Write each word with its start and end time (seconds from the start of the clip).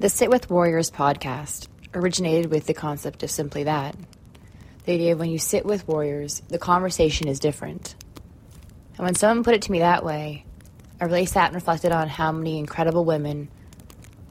The 0.00 0.08
Sit 0.08 0.30
with 0.30 0.48
Warriors 0.48 0.90
podcast 0.90 1.68
originated 1.92 2.50
with 2.50 2.64
the 2.64 2.72
concept 2.72 3.22
of 3.22 3.30
simply 3.30 3.64
that. 3.64 3.94
The 4.86 4.94
idea 4.94 5.12
of 5.12 5.18
when 5.18 5.28
you 5.28 5.38
sit 5.38 5.66
with 5.66 5.86
warriors, 5.86 6.40
the 6.48 6.58
conversation 6.58 7.28
is 7.28 7.38
different. 7.38 7.94
And 8.96 9.04
when 9.04 9.14
someone 9.14 9.44
put 9.44 9.52
it 9.52 9.60
to 9.60 9.70
me 9.70 9.80
that 9.80 10.02
way, 10.02 10.46
I 11.02 11.04
really 11.04 11.26
sat 11.26 11.48
and 11.48 11.54
reflected 11.54 11.92
on 11.92 12.08
how 12.08 12.32
many 12.32 12.58
incredible 12.58 13.04
women, 13.04 13.50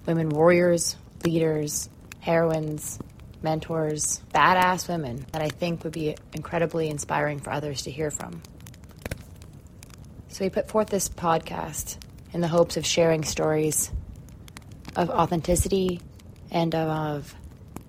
women 0.08 0.30
warriors, 0.30 0.98
leaders, 1.24 1.88
heroines, 2.20 2.98
mentors, 3.44 4.24
badass 4.34 4.90
women 4.90 5.28
that 5.34 5.44
I 5.44 5.50
think 5.50 5.84
would 5.84 5.94
be 5.94 6.16
incredibly 6.34 6.90
inspiring 6.90 7.42
for 7.42 7.52
others 7.52 7.84
to 7.84 7.92
hear 7.92 8.10
from. 8.10 8.42
So 10.30 10.44
we 10.46 10.50
put 10.50 10.68
forth 10.68 10.90
this 10.90 11.10
podcast 11.10 11.98
in 12.34 12.42
the 12.42 12.48
hopes 12.48 12.76
of 12.76 12.88
sharing 12.88 13.24
stories 13.24 13.92
of 14.96 15.10
authenticity 15.10 16.02
and 16.52 16.74
of 16.76 17.36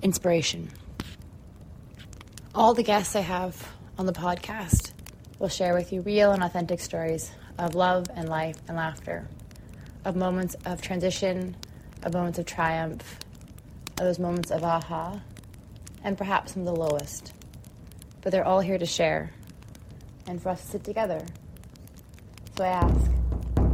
inspiration. 0.03 0.71
All 2.55 2.75
the 2.75 2.83
guests 2.83 3.15
I 3.17 3.21
have 3.21 3.73
on 3.99 4.07
the 4.07 4.13
podcast 4.13 4.93
will 5.39 5.49
share 5.49 5.75
with 5.75 5.93
you 5.93 6.03
real 6.03 6.33
and 6.33 6.43
authentic 6.43 6.81
stories 6.81 7.31
of 7.59 7.75
love 7.75 8.07
and 8.15 8.29
life 8.29 8.57
and 8.69 8.77
laughter, 8.77 9.29
of 10.05 10.17
moments 10.17 10.57
of 10.65 10.81
transition, 10.83 11.57
of 12.03 12.13
moments 12.13 12.39
of 12.39 12.47
triumph, 12.47 13.19
of 13.99 14.05
those 14.05 14.19
moments 14.19 14.51
of 14.51 14.65
aha, 14.65 15.21
and 16.03 16.17
perhaps 16.17 16.53
some 16.53 16.63
of 16.63 16.67
the 16.67 16.75
lowest. 16.75 17.33
But 18.23 18.33
they're 18.33 18.47
all 18.47 18.61
here 18.61 18.79
to 18.79 18.87
share 18.87 19.33
and 20.27 20.41
for 20.41 20.51
us 20.51 20.63
to 20.63 20.69
sit 20.69 20.85
together. 20.85 21.25
So 22.57 22.65
I 22.65 22.69
ask, 22.69 23.11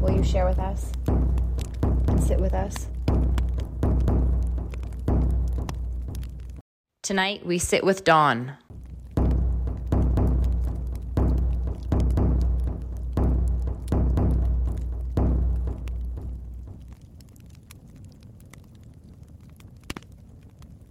will 0.01 0.17
you 0.17 0.23
share 0.23 0.47
with 0.47 0.59
us 0.59 0.93
and 1.07 2.23
sit 2.23 2.39
with 2.39 2.55
us? 2.55 2.89
Tonight 7.07 7.47
we 7.47 7.59
sit 7.59 7.85
with 7.85 8.03
Dawne. 8.03 8.57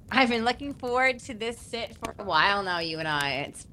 I've 0.10 0.30
been 0.30 0.46
looking 0.46 0.74
forward 0.74 1.20
to 1.20 1.34
this 1.34 1.60
sit 1.60 1.98
for 1.98 2.16
a 2.18 2.24
while 2.24 2.64
now, 2.64 2.80
you 2.80 3.00
and 3.00 3.10
I. 3.10 3.32
It's 3.50 3.68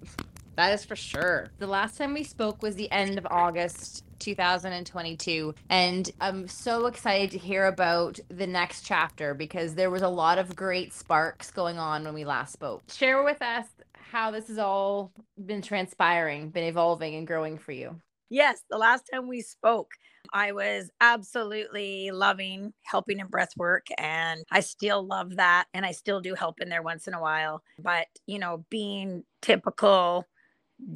that 0.56 0.72
is 0.72 0.84
for 0.84 0.97
sure. 0.97 1.48
The 1.58 1.67
last 1.67 1.97
time 1.97 2.14
we 2.14 2.25
spoke 2.25 2.62
was 2.62 2.77
the 2.77 2.91
end 2.91 3.19
of 3.19 3.27
August 3.31 4.05
2022. 4.19 5.55
And 5.69 6.11
I'm 6.20 6.47
so 6.47 6.86
excited 6.86 7.31
to 7.33 7.39
hear 7.39 7.67
about 7.67 8.20
the 8.28 8.47
next 8.47 8.86
chapter 8.86 9.34
because 9.34 9.75
there 9.75 9.91
was 9.91 10.03
a 10.03 10.09
lot 10.09 10.39
of 10.39 10.55
great 10.55 10.92
sparks 10.92 11.50
going 11.50 11.78
on 11.78 12.05
when 12.05 12.14
we 12.14 12.25
last 12.25 12.53
spoke. 12.53 12.83
Share 12.91 13.22
with 13.25 13.42
us 13.42 13.67
how 13.94 14.31
this 14.31 14.48
has 14.48 14.59
all 14.59 15.11
been 15.44 15.62
transpiring, 15.62 16.50
been 16.50 16.64
evolving 16.64 17.14
and 17.14 17.27
growing 17.27 17.59
for 17.59 17.72
you. 17.72 18.00
Yes, 18.31 18.62
the 18.70 18.78
last 18.78 19.11
time 19.12 19.28
we 19.28 19.42
spoke, 19.42 19.91
I 20.33 20.53
was 20.53 20.91
absolutely 21.00 22.11
loving 22.11 22.72
helping 22.83 23.19
in 23.19 23.27
breath 23.27 23.53
work 23.56 23.87
and 23.98 24.44
I 24.50 24.61
still 24.61 25.05
love 25.05 25.37
that 25.37 25.66
and 25.75 25.84
I 25.84 25.92
still 25.92 26.20
do 26.20 26.34
help 26.34 26.61
in 26.61 26.69
there 26.69 26.83
once 26.83 27.06
in 27.09 27.14
a 27.14 27.20
while. 27.20 27.62
But, 27.78 28.06
you 28.27 28.39
know, 28.39 28.64
being 28.70 29.25
typical 29.42 30.27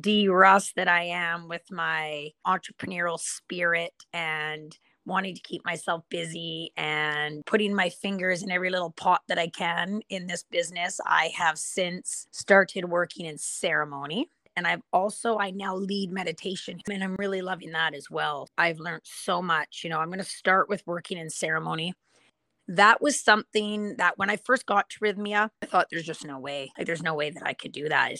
D 0.00 0.28
Russ 0.28 0.72
that 0.76 0.88
I 0.88 1.04
am 1.04 1.48
with 1.48 1.70
my 1.70 2.30
entrepreneurial 2.46 3.18
spirit 3.18 3.92
and 4.12 4.76
wanting 5.04 5.34
to 5.34 5.40
keep 5.42 5.64
myself 5.64 6.02
busy 6.08 6.72
and 6.76 7.44
putting 7.46 7.74
my 7.74 7.88
fingers 7.88 8.42
in 8.42 8.50
every 8.50 8.70
little 8.70 8.90
pot 8.90 9.22
that 9.28 9.38
I 9.38 9.46
can 9.48 10.00
in 10.08 10.26
this 10.26 10.44
business, 10.50 11.00
I 11.06 11.30
have 11.36 11.58
since 11.58 12.26
started 12.32 12.86
working 12.86 13.26
in 13.26 13.38
ceremony 13.38 14.28
and 14.56 14.66
I've 14.66 14.82
also 14.92 15.38
I 15.38 15.50
now 15.50 15.76
lead 15.76 16.10
meditation 16.10 16.80
and 16.90 17.04
I'm 17.04 17.14
really 17.18 17.42
loving 17.42 17.72
that 17.72 17.94
as 17.94 18.10
well. 18.10 18.48
I've 18.56 18.80
learned 18.80 19.02
so 19.04 19.42
much. 19.42 19.82
You 19.84 19.90
know, 19.90 19.98
I'm 19.98 20.08
going 20.08 20.18
to 20.18 20.24
start 20.24 20.68
with 20.68 20.82
working 20.86 21.18
in 21.18 21.30
ceremony. 21.30 21.94
That 22.68 23.00
was 23.00 23.20
something 23.20 23.96
that 23.98 24.18
when 24.18 24.30
I 24.30 24.36
first 24.36 24.66
got 24.66 24.90
to 24.90 24.98
Rythmia, 24.98 25.50
I 25.62 25.66
thought 25.66 25.86
there's 25.90 26.06
just 26.06 26.24
no 26.24 26.40
way. 26.40 26.72
Like 26.76 26.86
there's 26.86 27.02
no 27.02 27.14
way 27.14 27.30
that 27.30 27.46
I 27.46 27.52
could 27.52 27.70
do 27.70 27.88
that. 27.88 28.12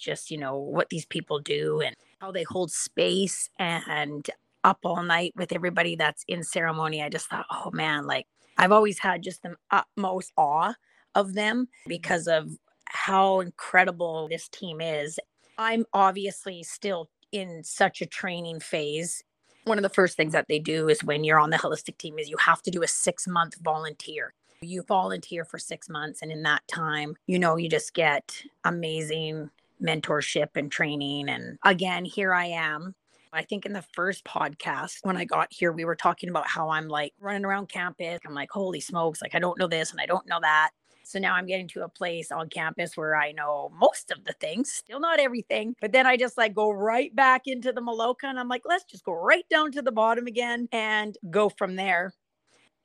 Just, 0.00 0.30
you 0.30 0.38
know, 0.38 0.56
what 0.56 0.88
these 0.90 1.06
people 1.06 1.38
do 1.38 1.80
and 1.80 1.94
how 2.20 2.32
they 2.32 2.42
hold 2.42 2.72
space 2.72 3.48
and 3.58 4.28
up 4.64 4.78
all 4.84 5.02
night 5.02 5.32
with 5.36 5.52
everybody 5.52 5.96
that's 5.96 6.24
in 6.28 6.42
ceremony. 6.42 7.02
I 7.02 7.08
just 7.08 7.28
thought, 7.28 7.46
oh 7.50 7.70
man, 7.72 8.06
like 8.06 8.26
I've 8.58 8.72
always 8.72 8.98
had 8.98 9.22
just 9.22 9.42
the 9.42 9.56
utmost 9.70 10.32
awe 10.36 10.74
of 11.14 11.34
them 11.34 11.68
because 11.86 12.26
of 12.26 12.50
how 12.86 13.40
incredible 13.40 14.28
this 14.28 14.48
team 14.48 14.80
is 14.80 15.18
I'm 15.60 15.84
obviously 15.92 16.62
still 16.62 17.10
in 17.32 17.62
such 17.64 18.00
a 18.00 18.06
training 18.06 18.60
phase. 18.60 19.22
One 19.64 19.76
of 19.76 19.82
the 19.82 19.90
first 19.90 20.16
things 20.16 20.32
that 20.32 20.46
they 20.48 20.58
do 20.58 20.88
is 20.88 21.04
when 21.04 21.22
you're 21.22 21.38
on 21.38 21.50
the 21.50 21.58
holistic 21.58 21.98
team 21.98 22.18
is 22.18 22.30
you 22.30 22.38
have 22.38 22.62
to 22.62 22.70
do 22.70 22.82
a 22.82 22.88
6 22.88 23.28
month 23.28 23.56
volunteer. 23.62 24.32
You 24.62 24.82
volunteer 24.88 25.44
for 25.44 25.58
6 25.58 25.88
months 25.90 26.22
and 26.22 26.32
in 26.32 26.42
that 26.44 26.62
time, 26.66 27.14
you 27.26 27.38
know, 27.38 27.56
you 27.56 27.68
just 27.68 27.92
get 27.92 28.42
amazing 28.64 29.50
mentorship 29.82 30.48
and 30.54 30.70
training 30.70 31.28
and 31.28 31.58
again, 31.64 32.04
here 32.04 32.34
I 32.34 32.46
am 32.46 32.94
I 33.32 33.42
think 33.42 33.64
in 33.64 33.72
the 33.72 33.84
first 33.94 34.24
podcast 34.24 34.98
when 35.02 35.16
I 35.16 35.24
got 35.24 35.48
here, 35.50 35.72
we 35.72 35.84
were 35.84 35.96
talking 35.96 36.28
about 36.28 36.48
how 36.48 36.70
I'm 36.70 36.88
like 36.88 37.14
running 37.20 37.44
around 37.44 37.68
campus. 37.68 38.18
I'm 38.26 38.34
like, 38.34 38.50
holy 38.50 38.80
smokes, 38.80 39.22
like 39.22 39.34
I 39.34 39.38
don't 39.38 39.58
know 39.58 39.68
this 39.68 39.92
and 39.92 40.00
I 40.00 40.06
don't 40.06 40.26
know 40.26 40.40
that. 40.40 40.70
So 41.04 41.18
now 41.18 41.34
I'm 41.34 41.46
getting 41.46 41.68
to 41.68 41.82
a 41.82 41.88
place 41.88 42.30
on 42.30 42.48
campus 42.48 42.96
where 42.96 43.16
I 43.16 43.32
know 43.32 43.72
most 43.76 44.10
of 44.10 44.24
the 44.24 44.32
things, 44.34 44.70
still 44.70 45.00
not 45.00 45.18
everything. 45.18 45.74
But 45.80 45.92
then 45.92 46.06
I 46.06 46.16
just 46.16 46.38
like 46.38 46.54
go 46.54 46.70
right 46.70 47.14
back 47.14 47.42
into 47.46 47.72
the 47.72 47.80
Maloka 47.80 48.24
and 48.24 48.38
I'm 48.38 48.48
like, 48.48 48.62
let's 48.64 48.84
just 48.84 49.04
go 49.04 49.12
right 49.12 49.44
down 49.48 49.72
to 49.72 49.82
the 49.82 49.92
bottom 49.92 50.26
again 50.26 50.68
and 50.72 51.16
go 51.30 51.48
from 51.48 51.76
there. 51.76 52.12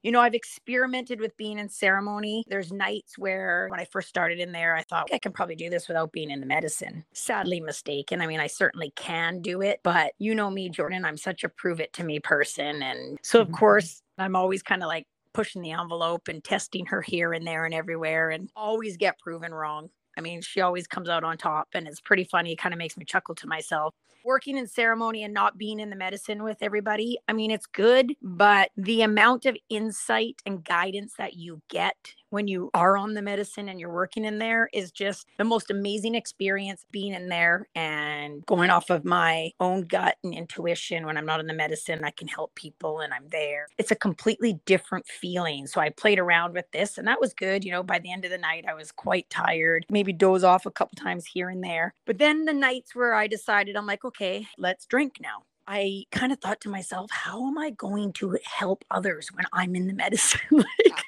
You 0.06 0.12
know, 0.12 0.22
I've 0.22 0.36
experimented 0.36 1.20
with 1.20 1.36
being 1.36 1.58
in 1.58 1.68
ceremony. 1.68 2.44
There's 2.48 2.72
nights 2.72 3.18
where 3.18 3.66
when 3.72 3.80
I 3.80 3.86
first 3.86 4.08
started 4.08 4.38
in 4.38 4.52
there, 4.52 4.76
I 4.76 4.84
thought 4.84 5.10
I 5.12 5.18
can 5.18 5.32
probably 5.32 5.56
do 5.56 5.68
this 5.68 5.88
without 5.88 6.12
being 6.12 6.30
in 6.30 6.42
the 6.42 6.46
medicine. 6.46 7.04
Sadly 7.16 7.60
mistaken. 7.60 8.22
I 8.22 8.28
mean, 8.28 8.40
I 8.40 8.46
certainly 8.46 8.94
can 8.96 9.42
do 9.42 9.64
it, 9.64 9.80
but 9.82 10.14
you 10.20 10.36
know 10.36 10.52
me, 10.52 10.70
Jordan, 10.70 11.06
I'm 11.06 11.18
such 11.18 11.44
a 11.44 11.50
prove 11.50 11.80
it 11.80 11.92
to 11.94 12.04
me 12.04 12.20
person. 12.20 12.84
And 12.84 13.18
so, 13.24 13.42
of 13.42 13.48
mm-hmm. 13.48 13.56
course, 13.56 14.04
I'm 14.20 14.36
always 14.36 14.62
kind 14.62 14.84
of 14.84 14.90
like 14.90 15.08
pushing 15.34 15.64
the 15.64 15.72
envelope 15.72 16.28
and 16.28 16.44
testing 16.44 16.86
her 16.86 17.02
here 17.02 17.34
and 17.34 17.46
there 17.48 17.66
and 17.66 17.74
everywhere 17.74 18.30
and 18.30 18.52
always 18.56 18.98
get 18.98 19.18
proven 19.18 19.56
wrong. 19.56 19.90
I 20.18 20.22
mean, 20.22 20.42
she 20.42 20.62
always 20.62 20.88
comes 20.88 21.10
out 21.10 21.24
on 21.24 21.38
top 21.38 21.70
and 21.74 21.88
it's 21.88 22.02
pretty 22.02 22.24
funny. 22.24 22.54
It 22.54 22.58
kind 22.58 22.74
of 22.74 22.78
makes 22.80 22.98
me 22.98 23.06
chuckle 23.06 23.36
to 23.36 23.48
myself 23.48 23.94
working 24.26 24.58
in 24.58 24.68
ceremony 24.68 25.24
and 25.24 25.34
not 25.34 25.58
being 25.58 25.80
in 25.80 25.92
the 25.92 25.96
medicine 25.96 26.44
with 26.44 26.58
everybody, 26.62 27.18
I 27.28 27.34
mean, 27.34 27.52
it's 27.52 27.68
good, 27.68 28.14
but 28.22 28.72
the 28.76 29.04
amount 29.04 29.46
of 29.46 29.56
insight 29.70 30.42
and 30.46 30.66
guidance 30.66 31.14
that 31.20 31.36
you 31.36 31.62
get 31.70 32.16
when 32.36 32.50
you 32.50 32.70
are 32.74 32.98
on 32.98 33.14
the 33.14 33.22
medicine 33.22 33.70
and 33.70 33.80
you're 33.80 33.94
working 33.94 34.26
in 34.26 34.38
there 34.38 34.70
is 34.74 34.92
just 34.92 35.26
the 35.38 35.44
most 35.46 35.72
amazing 35.72 36.16
experience 36.16 36.86
being 36.92 37.14
in 37.14 37.30
there 37.30 37.66
and 37.76 38.46
going 38.46 38.70
off 38.70 38.90
of 38.90 39.06
my 39.06 39.50
own 39.62 39.84
gut 39.84 40.18
and 40.22 40.34
intuition. 40.34 41.06
When 41.06 41.16
I'm 41.16 41.26
not 41.26 41.40
in 41.40 41.48
the 41.48 41.54
medicine 41.54 42.04
I 42.04 42.12
can 42.12 42.28
help 42.28 42.54
people 42.54 43.00
and 43.00 43.14
I'm 43.14 43.30
there. 43.30 43.68
It's 43.78 43.92
a 43.92 43.96
completely 43.96 44.60
different 44.66 45.08
feeling. 45.08 45.66
So 45.66 45.80
I 45.80 45.90
played 45.90 46.20
around 46.20 46.54
with 46.54 46.70
this 46.72 46.98
and 46.98 47.08
that 47.08 47.22
was 47.22 47.34
good. 47.34 47.64
You 47.64 47.72
know 47.72 47.84
by 47.84 48.00
the 48.00 48.12
end 48.12 48.26
of 48.26 48.32
the 48.32 48.38
night 48.38 48.66
I 48.68 48.74
was 48.74 48.92
quite 48.92 49.30
tired. 49.30 49.86
Maybe 49.90 50.12
doze 50.12 50.44
off 50.44 50.66
a 50.66 50.72
couple 50.72 50.98
times 51.02 51.26
here 51.26 51.50
and 51.50 51.64
there. 51.64 51.94
But 52.06 52.18
then 52.18 52.44
the 52.44 52.54
nights 52.54 52.94
where 52.94 53.14
I 53.14 53.28
decided 53.28 53.78
I'm 53.78 53.88
like 53.88 54.04
okay 54.04 54.46
let's 54.58 54.86
drink 54.86 55.20
now 55.22 55.44
I 55.68 56.06
kind 56.12 56.32
of 56.32 56.40
thought 56.40 56.62
to 56.62 56.70
myself, 56.70 57.10
how 57.12 57.48
am 57.48 57.58
I 57.58 57.72
going 57.72 58.14
to 58.14 58.38
help 58.44 58.86
others 58.92 59.30
when 59.34 59.46
I'm 59.54 59.76
in 59.76 59.88
the 59.88 59.94
medicine? 59.94 60.40
like, 60.52 61.04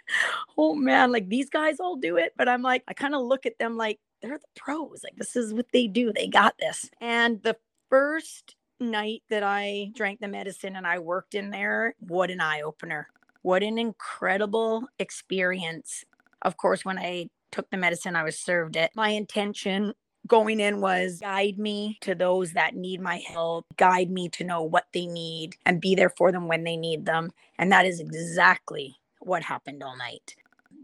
oh 0.57 0.73
man, 0.73 1.11
like 1.11 1.29
these 1.29 1.49
guys 1.49 1.79
all 1.79 1.95
do 1.95 2.17
it. 2.17 2.33
But 2.37 2.49
I'm 2.49 2.61
like, 2.61 2.83
I 2.87 2.93
kind 2.93 3.15
of 3.15 3.21
look 3.21 3.45
at 3.45 3.59
them 3.59 3.77
like 3.77 3.99
they're 4.21 4.37
the 4.37 4.45
pros. 4.55 5.01
Like, 5.03 5.15
this 5.15 5.35
is 5.35 5.53
what 5.53 5.67
they 5.73 5.87
do. 5.87 6.11
They 6.11 6.27
got 6.27 6.55
this. 6.59 6.89
And 6.99 7.41
the 7.43 7.57
first 7.89 8.55
night 8.79 9.23
that 9.29 9.43
I 9.43 9.91
drank 9.95 10.19
the 10.19 10.27
medicine 10.27 10.75
and 10.75 10.87
I 10.87 10.99
worked 10.99 11.35
in 11.35 11.51
there, 11.51 11.95
what 11.99 12.31
an 12.31 12.41
eye 12.41 12.61
opener. 12.61 13.07
What 13.41 13.63
an 13.63 13.77
incredible 13.77 14.87
experience. 14.99 16.03
Of 16.41 16.57
course, 16.57 16.83
when 16.83 16.97
I 16.97 17.29
took 17.51 17.69
the 17.69 17.77
medicine, 17.77 18.15
I 18.15 18.23
was 18.23 18.37
served 18.39 18.75
it. 18.75 18.91
My 18.95 19.09
intention 19.09 19.93
going 20.27 20.59
in 20.59 20.81
was 20.81 21.19
guide 21.21 21.57
me 21.57 21.97
to 22.01 22.15
those 22.15 22.53
that 22.53 22.75
need 22.75 23.01
my 23.01 23.18
help, 23.18 23.65
guide 23.77 24.09
me 24.12 24.29
to 24.29 24.44
know 24.44 24.63
what 24.63 24.85
they 24.94 25.06
need 25.07 25.56
and 25.65 25.81
be 25.81 25.95
there 25.95 26.09
for 26.09 26.31
them 26.31 26.47
when 26.47 26.63
they 26.63 26.77
need 26.77 27.06
them. 27.06 27.31
And 27.57 27.71
that 27.71 27.85
is 27.85 28.00
exactly 28.00 28.97
what 29.21 29.44
happened 29.44 29.83
all 29.83 29.97
night. 29.97 30.35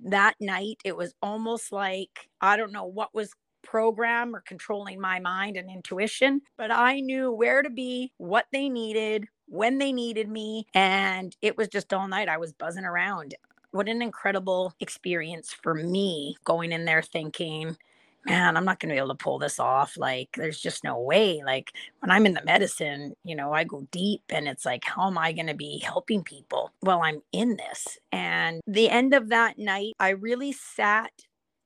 That 0.06 0.36
night, 0.40 0.78
it 0.86 0.98
was 0.98 1.13
almost 1.22 1.72
like 1.72 2.30
I 2.42 2.57
don't 2.57 2.72
know 2.74 2.86
what 2.86 3.13
was 3.13 3.34
program 3.63 4.36
or 4.36 4.42
controlling 4.42 5.00
my 5.00 5.19
mind 5.19 5.57
and 5.57 5.69
intuition, 5.69 6.42
but 6.57 6.72
I 6.72 7.00
knew 7.00 7.31
where 7.31 7.62
to 7.63 7.69
be, 7.69 8.12
what 8.18 8.46
they 8.51 8.69
needed, 8.69 9.28
when 9.48 9.78
they 9.78 9.94
needed 9.94 10.30
me. 10.30 10.68
And 10.74 11.36
it 11.42 11.57
was 11.57 11.69
just 11.69 11.94
all 11.94 12.07
night. 12.07 12.30
I 12.30 12.38
was 12.38 12.54
buzzing 12.54 12.86
around. 12.86 13.36
what 13.72 13.89
an 13.89 14.01
incredible 14.01 14.74
experience 14.80 15.51
for 15.54 15.74
me 15.74 16.38
going 16.46 16.72
in 16.72 16.86
there 16.86 17.01
thinking, 17.01 17.75
man, 18.25 18.56
I'm 18.56 18.66
not 18.66 18.80
going 18.80 18.90
to 18.90 18.94
be 18.94 18.98
able 18.98 19.10
to 19.10 19.16
pull 19.16 19.40
this 19.40 19.60
off. 19.60 19.98
Like, 19.98 20.30
there's 20.38 20.60
just 20.60 20.84
no 20.84 21.00
way. 21.00 21.42
Like, 21.46 21.74
when 22.00 22.12
I'm 22.12 22.25
in 22.25 22.34
the 22.34 22.44
medicine, 22.46 23.14
you 23.24 23.36
know, 23.36 23.54
I 23.54 23.64
go 23.64 23.88
deep 23.92 24.24
and 24.30 24.48
it's 24.48 24.66
like, 24.66 24.84
how 24.86 25.08
am 25.08 25.18
I 25.18 25.34
going 25.34 25.48
to 25.48 25.54
be 25.54 25.80
helping 25.80 26.24
people 26.24 26.72
while 26.80 27.02
I'm 27.02 27.22
in 27.31 27.58
this? 27.58 27.98
And 28.12 28.62
the 28.66 28.90
end 28.90 29.14
of 29.14 29.30
that 29.30 29.58
night, 29.58 29.94
I 30.00 30.10
really 30.10 30.52
sat 30.52 31.12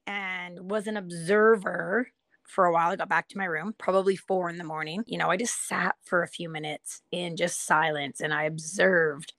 and 0.06 0.70
was 0.70 0.88
an 0.88 0.98
observer 0.98 2.08
for 2.44 2.66
a 2.66 2.72
while. 2.72 2.92
I 2.92 2.96
got 2.96 3.10
back 3.10 3.28
to 3.30 3.38
my 3.38 3.46
room, 3.46 3.76
probably 3.78 4.16
four 4.16 4.50
in 4.50 4.58
the 4.58 4.64
morning. 4.64 5.04
You 5.06 5.18
know, 5.18 5.30
I 5.30 5.38
just 5.38 5.68
sat 5.68 5.96
for 6.04 6.24
a 6.24 6.28
few 6.28 6.50
minutes 6.50 7.02
in 7.12 7.36
just 7.36 7.66
silence 7.66 8.22
and 8.22 8.34
I 8.34 8.44
observed. 8.44 9.34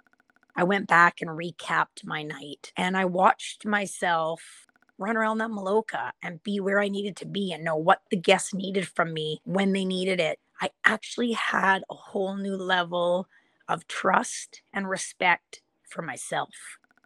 I 0.55 0.65
went 0.65 0.89
back 0.89 1.21
and 1.21 1.31
recapped 1.31 2.05
my 2.05 2.23
night 2.23 2.73
and 2.77 2.97
I 2.97 3.07
watched 3.07 3.65
myself 3.65 4.68
run 4.99 5.17
around 5.17 5.39
that 5.39 5.51
Maloka 5.51 6.11
and 6.23 6.43
be 6.43 6.61
where 6.61 6.81
I 6.81 6.89
needed 6.89 7.17
to 7.17 7.27
be 7.27 7.53
and 7.53 7.65
know 7.65 7.77
what 7.77 8.03
the 8.11 8.17
guests 8.17 8.53
needed 8.53 8.87
from 8.89 9.15
me 9.15 9.41
when 9.45 9.73
they 9.73 9.85
needed 9.85 10.21
it. 10.21 10.39
I 10.61 10.71
actually 10.85 11.33
had 11.33 11.85
a 11.89 11.95
whole 11.95 12.37
new 12.37 12.57
level 12.57 13.29
of 13.69 13.87
trust 13.87 14.63
and 14.73 14.89
respect 14.89 15.63
for 15.89 16.03
myself. 16.03 16.51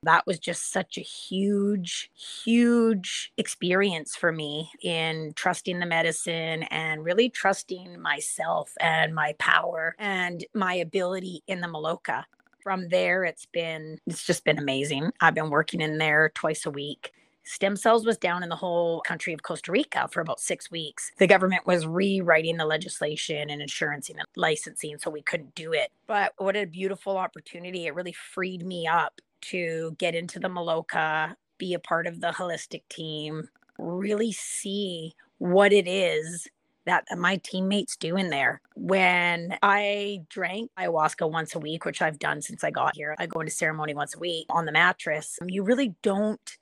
That 0.04 0.26
was 0.26 0.40
just 0.40 0.72
such 0.72 0.98
a 0.98 1.02
huge, 1.02 2.10
huge 2.14 3.32
experience 3.36 4.16
for 4.16 4.32
me 4.32 4.70
in 4.82 5.32
trusting 5.36 5.78
the 5.78 5.86
medicine 5.86 6.64
and 6.64 7.04
really 7.04 7.28
trusting 7.28 8.00
myself 8.00 8.72
and 8.80 9.14
my 9.14 9.34
power 9.38 9.94
and 9.98 10.44
my 10.54 10.74
ability 10.74 11.44
in 11.46 11.60
the 11.60 11.68
Maloka. 11.68 12.24
From 12.64 12.88
there, 12.88 13.24
it's 13.24 13.46
been, 13.46 13.98
it's 14.06 14.24
just 14.24 14.44
been 14.44 14.58
amazing. 14.58 15.12
I've 15.20 15.34
been 15.34 15.50
working 15.50 15.80
in 15.80 15.98
there 15.98 16.32
twice 16.34 16.66
a 16.66 16.70
week 16.70 17.12
stem 17.44 17.76
cells 17.76 18.06
was 18.06 18.16
down 18.16 18.42
in 18.42 18.48
the 18.48 18.56
whole 18.56 19.00
country 19.00 19.32
of 19.32 19.42
Costa 19.42 19.72
Rica 19.72 20.08
for 20.08 20.20
about 20.20 20.40
six 20.40 20.70
weeks. 20.70 21.10
The 21.18 21.26
government 21.26 21.66
was 21.66 21.86
rewriting 21.86 22.56
the 22.56 22.66
legislation 22.66 23.50
and 23.50 23.60
insurance 23.60 24.08
and 24.08 24.20
licensing, 24.36 24.98
so 24.98 25.10
we 25.10 25.22
couldn't 25.22 25.54
do 25.54 25.72
it. 25.72 25.90
But 26.06 26.32
what 26.38 26.56
a 26.56 26.64
beautiful 26.64 27.16
opportunity. 27.16 27.86
It 27.86 27.94
really 27.94 28.12
freed 28.12 28.64
me 28.64 28.86
up 28.86 29.20
to 29.42 29.96
get 29.98 30.14
into 30.14 30.38
the 30.38 30.48
Maloka, 30.48 31.34
be 31.58 31.74
a 31.74 31.78
part 31.78 32.06
of 32.06 32.20
the 32.20 32.28
holistic 32.28 32.82
team, 32.88 33.48
really 33.78 34.32
see 34.32 35.14
what 35.38 35.72
it 35.72 35.88
is 35.88 36.48
that 36.84 37.04
my 37.16 37.36
teammates 37.36 37.96
do 37.96 38.16
in 38.16 38.30
there. 38.30 38.60
When 38.74 39.56
I 39.62 40.22
drank 40.28 40.72
ayahuasca 40.76 41.30
once 41.30 41.54
a 41.54 41.60
week, 41.60 41.84
which 41.84 42.02
I've 42.02 42.18
done 42.18 42.42
since 42.42 42.64
I 42.64 42.72
got 42.72 42.96
here, 42.96 43.14
I 43.18 43.26
go 43.26 43.38
into 43.38 43.52
ceremony 43.52 43.94
once 43.94 44.16
a 44.16 44.18
week 44.18 44.46
on 44.50 44.64
the 44.64 44.72
mattress. 44.72 45.38
You 45.46 45.62
really 45.62 45.94
don't 46.02 46.56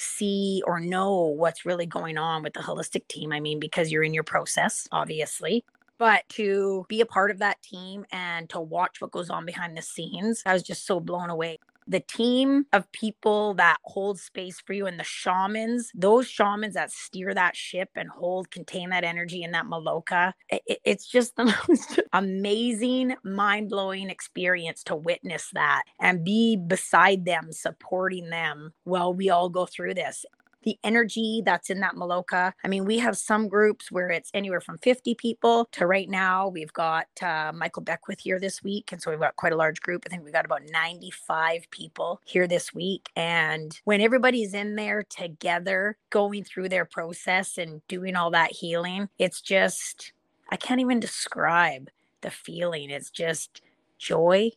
see 0.00 0.62
or 0.66 0.80
know 0.80 1.26
what's 1.26 1.64
really 1.64 1.86
going 1.86 2.18
on 2.18 2.42
with 2.42 2.54
the 2.54 2.60
holistic 2.60 3.06
team. 3.08 3.32
I 3.32 3.40
mean, 3.40 3.60
because 3.60 3.92
you're 3.92 4.02
in 4.02 4.14
your 4.14 4.24
process, 4.24 4.88
obviously. 4.92 5.64
But 5.98 6.26
to 6.30 6.86
be 6.88 7.02
a 7.02 7.06
part 7.06 7.30
of 7.30 7.38
that 7.38 7.60
team 7.62 8.06
and 8.10 8.48
to 8.50 8.60
watch 8.60 9.00
what 9.00 9.10
goes 9.10 9.28
on 9.28 9.44
behind 9.44 9.76
the 9.76 9.82
scenes, 9.82 10.42
I 10.46 10.54
was 10.54 10.62
just 10.62 10.86
so 10.86 10.98
blown 10.98 11.28
away 11.28 11.58
the 11.90 12.00
team 12.00 12.66
of 12.72 12.90
people 12.92 13.54
that 13.54 13.76
hold 13.82 14.20
space 14.20 14.60
for 14.64 14.72
you 14.72 14.86
and 14.86 14.98
the 14.98 15.04
shamans, 15.04 15.90
those 15.94 16.28
shamans 16.28 16.74
that 16.74 16.92
steer 16.92 17.34
that 17.34 17.56
ship 17.56 17.90
and 17.96 18.08
hold, 18.08 18.50
contain 18.52 18.90
that 18.90 19.02
energy 19.02 19.42
in 19.42 19.50
that 19.50 19.66
Maloka, 19.66 20.32
it, 20.48 20.62
it's 20.84 21.06
just 21.06 21.34
the 21.34 21.44
most 21.68 22.00
amazing, 22.12 23.16
mind 23.24 23.68
blowing 23.70 24.08
experience 24.08 24.84
to 24.84 24.94
witness 24.94 25.50
that 25.52 25.82
and 26.00 26.24
be 26.24 26.56
beside 26.56 27.24
them, 27.24 27.48
supporting 27.50 28.30
them 28.30 28.72
while 28.84 29.12
we 29.12 29.28
all 29.28 29.48
go 29.48 29.66
through 29.66 29.94
this 29.94 30.24
the 30.62 30.78
energy 30.84 31.42
that's 31.44 31.70
in 31.70 31.80
that 31.80 31.94
Maloka. 31.94 32.52
I 32.64 32.68
mean, 32.68 32.84
we 32.84 32.98
have 32.98 33.16
some 33.16 33.48
groups 33.48 33.90
where 33.90 34.10
it's 34.10 34.30
anywhere 34.34 34.60
from 34.60 34.78
50 34.78 35.14
people 35.14 35.68
to 35.72 35.86
right 35.86 36.08
now, 36.08 36.48
we've 36.48 36.72
got 36.72 37.06
uh, 37.22 37.52
Michael 37.54 37.82
Beckwith 37.82 38.20
here 38.20 38.38
this 38.38 38.62
week. 38.62 38.92
And 38.92 39.00
so 39.00 39.10
we've 39.10 39.20
got 39.20 39.36
quite 39.36 39.52
a 39.52 39.56
large 39.56 39.80
group. 39.80 40.04
I 40.06 40.10
think 40.10 40.24
we've 40.24 40.32
got 40.32 40.44
about 40.44 40.62
95 40.70 41.70
people 41.70 42.20
here 42.24 42.46
this 42.46 42.74
week. 42.74 43.08
And 43.16 43.78
when 43.84 44.00
everybody's 44.00 44.54
in 44.54 44.76
there 44.76 45.02
together, 45.02 45.96
going 46.10 46.44
through 46.44 46.68
their 46.68 46.84
process 46.84 47.58
and 47.58 47.86
doing 47.88 48.16
all 48.16 48.30
that 48.30 48.52
healing, 48.52 49.08
it's 49.18 49.40
just, 49.40 50.12
I 50.50 50.56
can't 50.56 50.80
even 50.80 51.00
describe 51.00 51.88
the 52.20 52.30
feeling. 52.30 52.90
It's 52.90 53.10
just 53.10 53.62
joy 53.98 54.50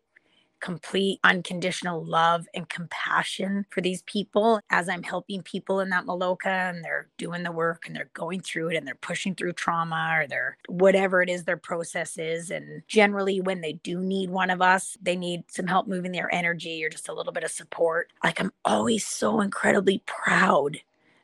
complete 0.64 1.20
unconditional 1.26 2.06
love 2.06 2.48
and 2.54 2.70
compassion 2.70 3.66
for 3.70 3.82
these 3.82 4.02
people 4.04 4.62
as 4.70 4.88
I'm 4.88 5.04
helping 5.04 5.42
people 5.42 5.82
in 5.82 5.90
that 5.90 6.06
Maloka 6.06 6.46
and 6.46 6.82
they're 6.86 7.10
doing 7.18 7.44
the 7.44 7.52
work 7.52 7.84
and 7.86 7.94
they're 7.94 8.10
going 8.14 8.40
through 8.40 8.70
it 8.70 8.78
and 8.78 8.88
they're 8.88 8.96
pushing 8.96 9.36
through 9.36 9.54
trauma 9.54 10.20
or 10.20 10.26
they're 10.26 10.58
whatever 10.70 11.22
it 11.22 11.30
is 11.30 11.44
their 11.44 11.58
process 11.58 12.18
is. 12.18 12.50
And 12.50 12.82
generally, 12.88 13.42
when 13.42 13.60
they 13.60 13.74
do 13.74 14.00
need 14.00 14.30
one 14.30 14.50
of 14.50 14.62
us, 14.62 14.98
they 15.02 15.18
need 15.18 15.44
some 15.52 15.68
help 15.68 15.86
moving 15.86 16.14
their 16.14 16.34
energy 16.34 16.82
or 16.86 16.90
just 16.90 17.10
a 17.10 17.14
little 17.14 17.34
bit 17.34 17.44
of 17.44 17.52
support. 17.52 18.14
Like, 18.24 18.40
I'm 18.40 18.54
always 18.64 19.06
so 19.06 19.42
incredibly 19.42 20.02
proud 20.06 20.78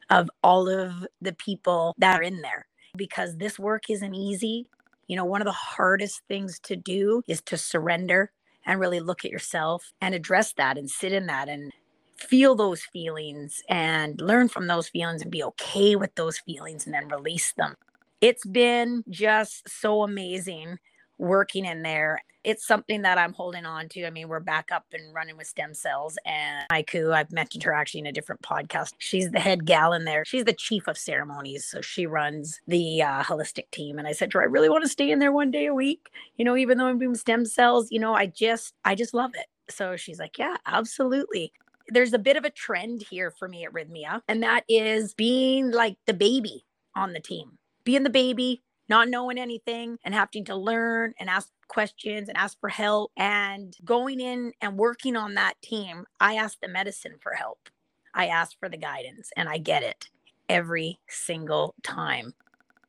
of 0.10 0.30
all 0.44 0.68
of 0.68 1.08
the 1.22 1.34
people 1.34 1.96
that 1.98 2.20
are 2.20 2.24
in 2.24 2.42
there 2.42 2.68
because 2.94 3.38
this 3.38 3.58
work 3.58 3.90
isn't 3.90 4.14
easy. 4.14 4.68
You 5.08 5.16
know, 5.16 5.24
one 5.24 5.42
of 5.42 5.46
the 5.46 5.54
hardest 5.54 6.24
things 6.28 6.60
to 6.64 6.76
do 6.76 7.24
is 7.26 7.42
to 7.44 7.58
surrender 7.58 8.32
and 8.70 8.80
really 8.80 9.00
look 9.00 9.26
at 9.26 9.32
yourself 9.32 9.92
and 10.00 10.14
address 10.14 10.54
that 10.54 10.78
and 10.78 10.88
sit 10.88 11.12
in 11.12 11.26
that 11.26 11.50
and 11.50 11.74
feel 12.18 12.56
those 12.56 12.84
feelings 12.84 13.64
and 13.68 14.22
learn 14.22 14.48
from 14.48 14.68
those 14.68 14.88
feelings 14.88 15.24
and 15.24 15.32
be 15.32 15.44
okay 15.44 15.96
with 15.96 16.14
those 16.14 16.38
feelings 16.38 16.86
and 16.86 16.94
then 16.94 17.08
release 17.08 17.52
them. 17.54 17.74
It's 18.22 18.46
been 18.46 19.04
just 19.10 19.68
so 19.68 20.04
amazing 20.04 20.78
working 21.20 21.66
in 21.66 21.84
there 21.84 22.20
it's 22.44 22.66
something 22.66 23.02
that 23.02 23.18
I'm 23.18 23.34
holding 23.34 23.66
on 23.66 23.90
to. 23.90 24.06
I 24.06 24.10
mean, 24.10 24.30
we're 24.30 24.40
back 24.40 24.72
up 24.72 24.86
and 24.94 25.14
running 25.14 25.36
with 25.36 25.48
stem 25.48 25.74
cells. 25.74 26.18
And 26.26 26.66
Aiku, 26.72 27.14
I've 27.14 27.32
mentioned 27.32 27.64
her 27.64 27.74
actually 27.74 28.02
in 28.02 28.06
a 28.08 28.12
different 28.12 28.42
podcast. 28.42 28.94
She's 28.98 29.32
the 29.32 29.40
head 29.40 29.66
gal 29.66 29.94
in 29.94 30.06
there. 30.06 30.24
She's 30.26 30.46
the 30.46 30.54
chief 30.54 30.88
of 30.88 30.98
ceremonies. 30.98 31.66
So 31.66 31.82
she 31.82 32.06
runs 32.06 32.60
the 32.68 33.02
uh, 33.02 33.24
holistic 33.24 33.70
team. 33.72 34.00
And 34.00 34.08
I 34.08 34.14
said 34.14 34.32
to 34.32 34.38
her, 34.38 34.44
I 34.44 34.48
really 34.48 34.70
want 34.70 34.84
to 34.84 34.90
stay 34.90 35.12
in 35.12 35.20
there 35.20 35.32
one 35.32 35.52
day 35.52 35.66
a 35.66 35.74
week. 35.74 36.10
You 36.38 36.46
know, 36.46 36.56
even 36.56 36.78
though 36.78 36.88
I'm 36.88 37.00
doing 37.00 37.16
stem 37.16 37.46
cells, 37.46 37.88
you 37.92 38.00
know, 38.00 38.14
I 38.14 38.28
just, 38.28 38.74
I 38.86 38.96
just 38.96 39.14
love 39.14 39.32
it. 39.36 39.48
So 39.70 39.98
she's 39.98 40.20
like, 40.20 40.38
yeah, 40.38 40.58
absolutely 40.66 41.52
there's 41.92 42.14
a 42.14 42.20
bit 42.20 42.38
of 42.38 42.46
a 42.46 42.52
trend 42.52 43.04
here 43.10 43.32
for 43.32 43.48
me 43.48 43.66
at 43.66 43.74
Rythmia, 43.74 44.22
and 44.28 44.44
that 44.44 44.64
is 44.70 45.16
being 45.16 45.72
like 45.72 45.98
the 46.06 46.14
baby 46.14 46.64
on 46.96 47.14
the 47.14 47.20
team, 47.20 47.58
being 47.84 48.04
the 48.04 48.12
baby, 48.12 48.62
not 48.90 49.08
knowing 49.08 49.38
anything 49.38 49.98
and 50.04 50.14
having 50.14 50.44
to 50.46 50.56
learn 50.56 51.14
and 51.20 51.30
ask 51.30 51.50
questions 51.68 52.28
and 52.28 52.38
ask 52.38 52.60
for 52.60 52.70
help. 52.70 53.12
And 53.16 53.76
going 53.86 54.20
in 54.20 54.52
and 54.62 54.78
working 54.78 55.16
on 55.16 55.36
that 55.36 55.62
team, 55.62 56.06
I 56.20 56.36
asked 56.36 56.60
the 56.62 56.68
medicine 56.68 57.16
for 57.22 57.34
help. 57.34 57.70
I 58.14 58.28
asked 58.28 58.58
for 58.60 58.68
the 58.68 58.78
guidance 58.78 59.30
and 59.38 59.48
I 59.48 59.60
get 59.60 59.84
it 59.84 60.10
every 60.50 61.00
single 61.08 61.76
time. 61.84 62.34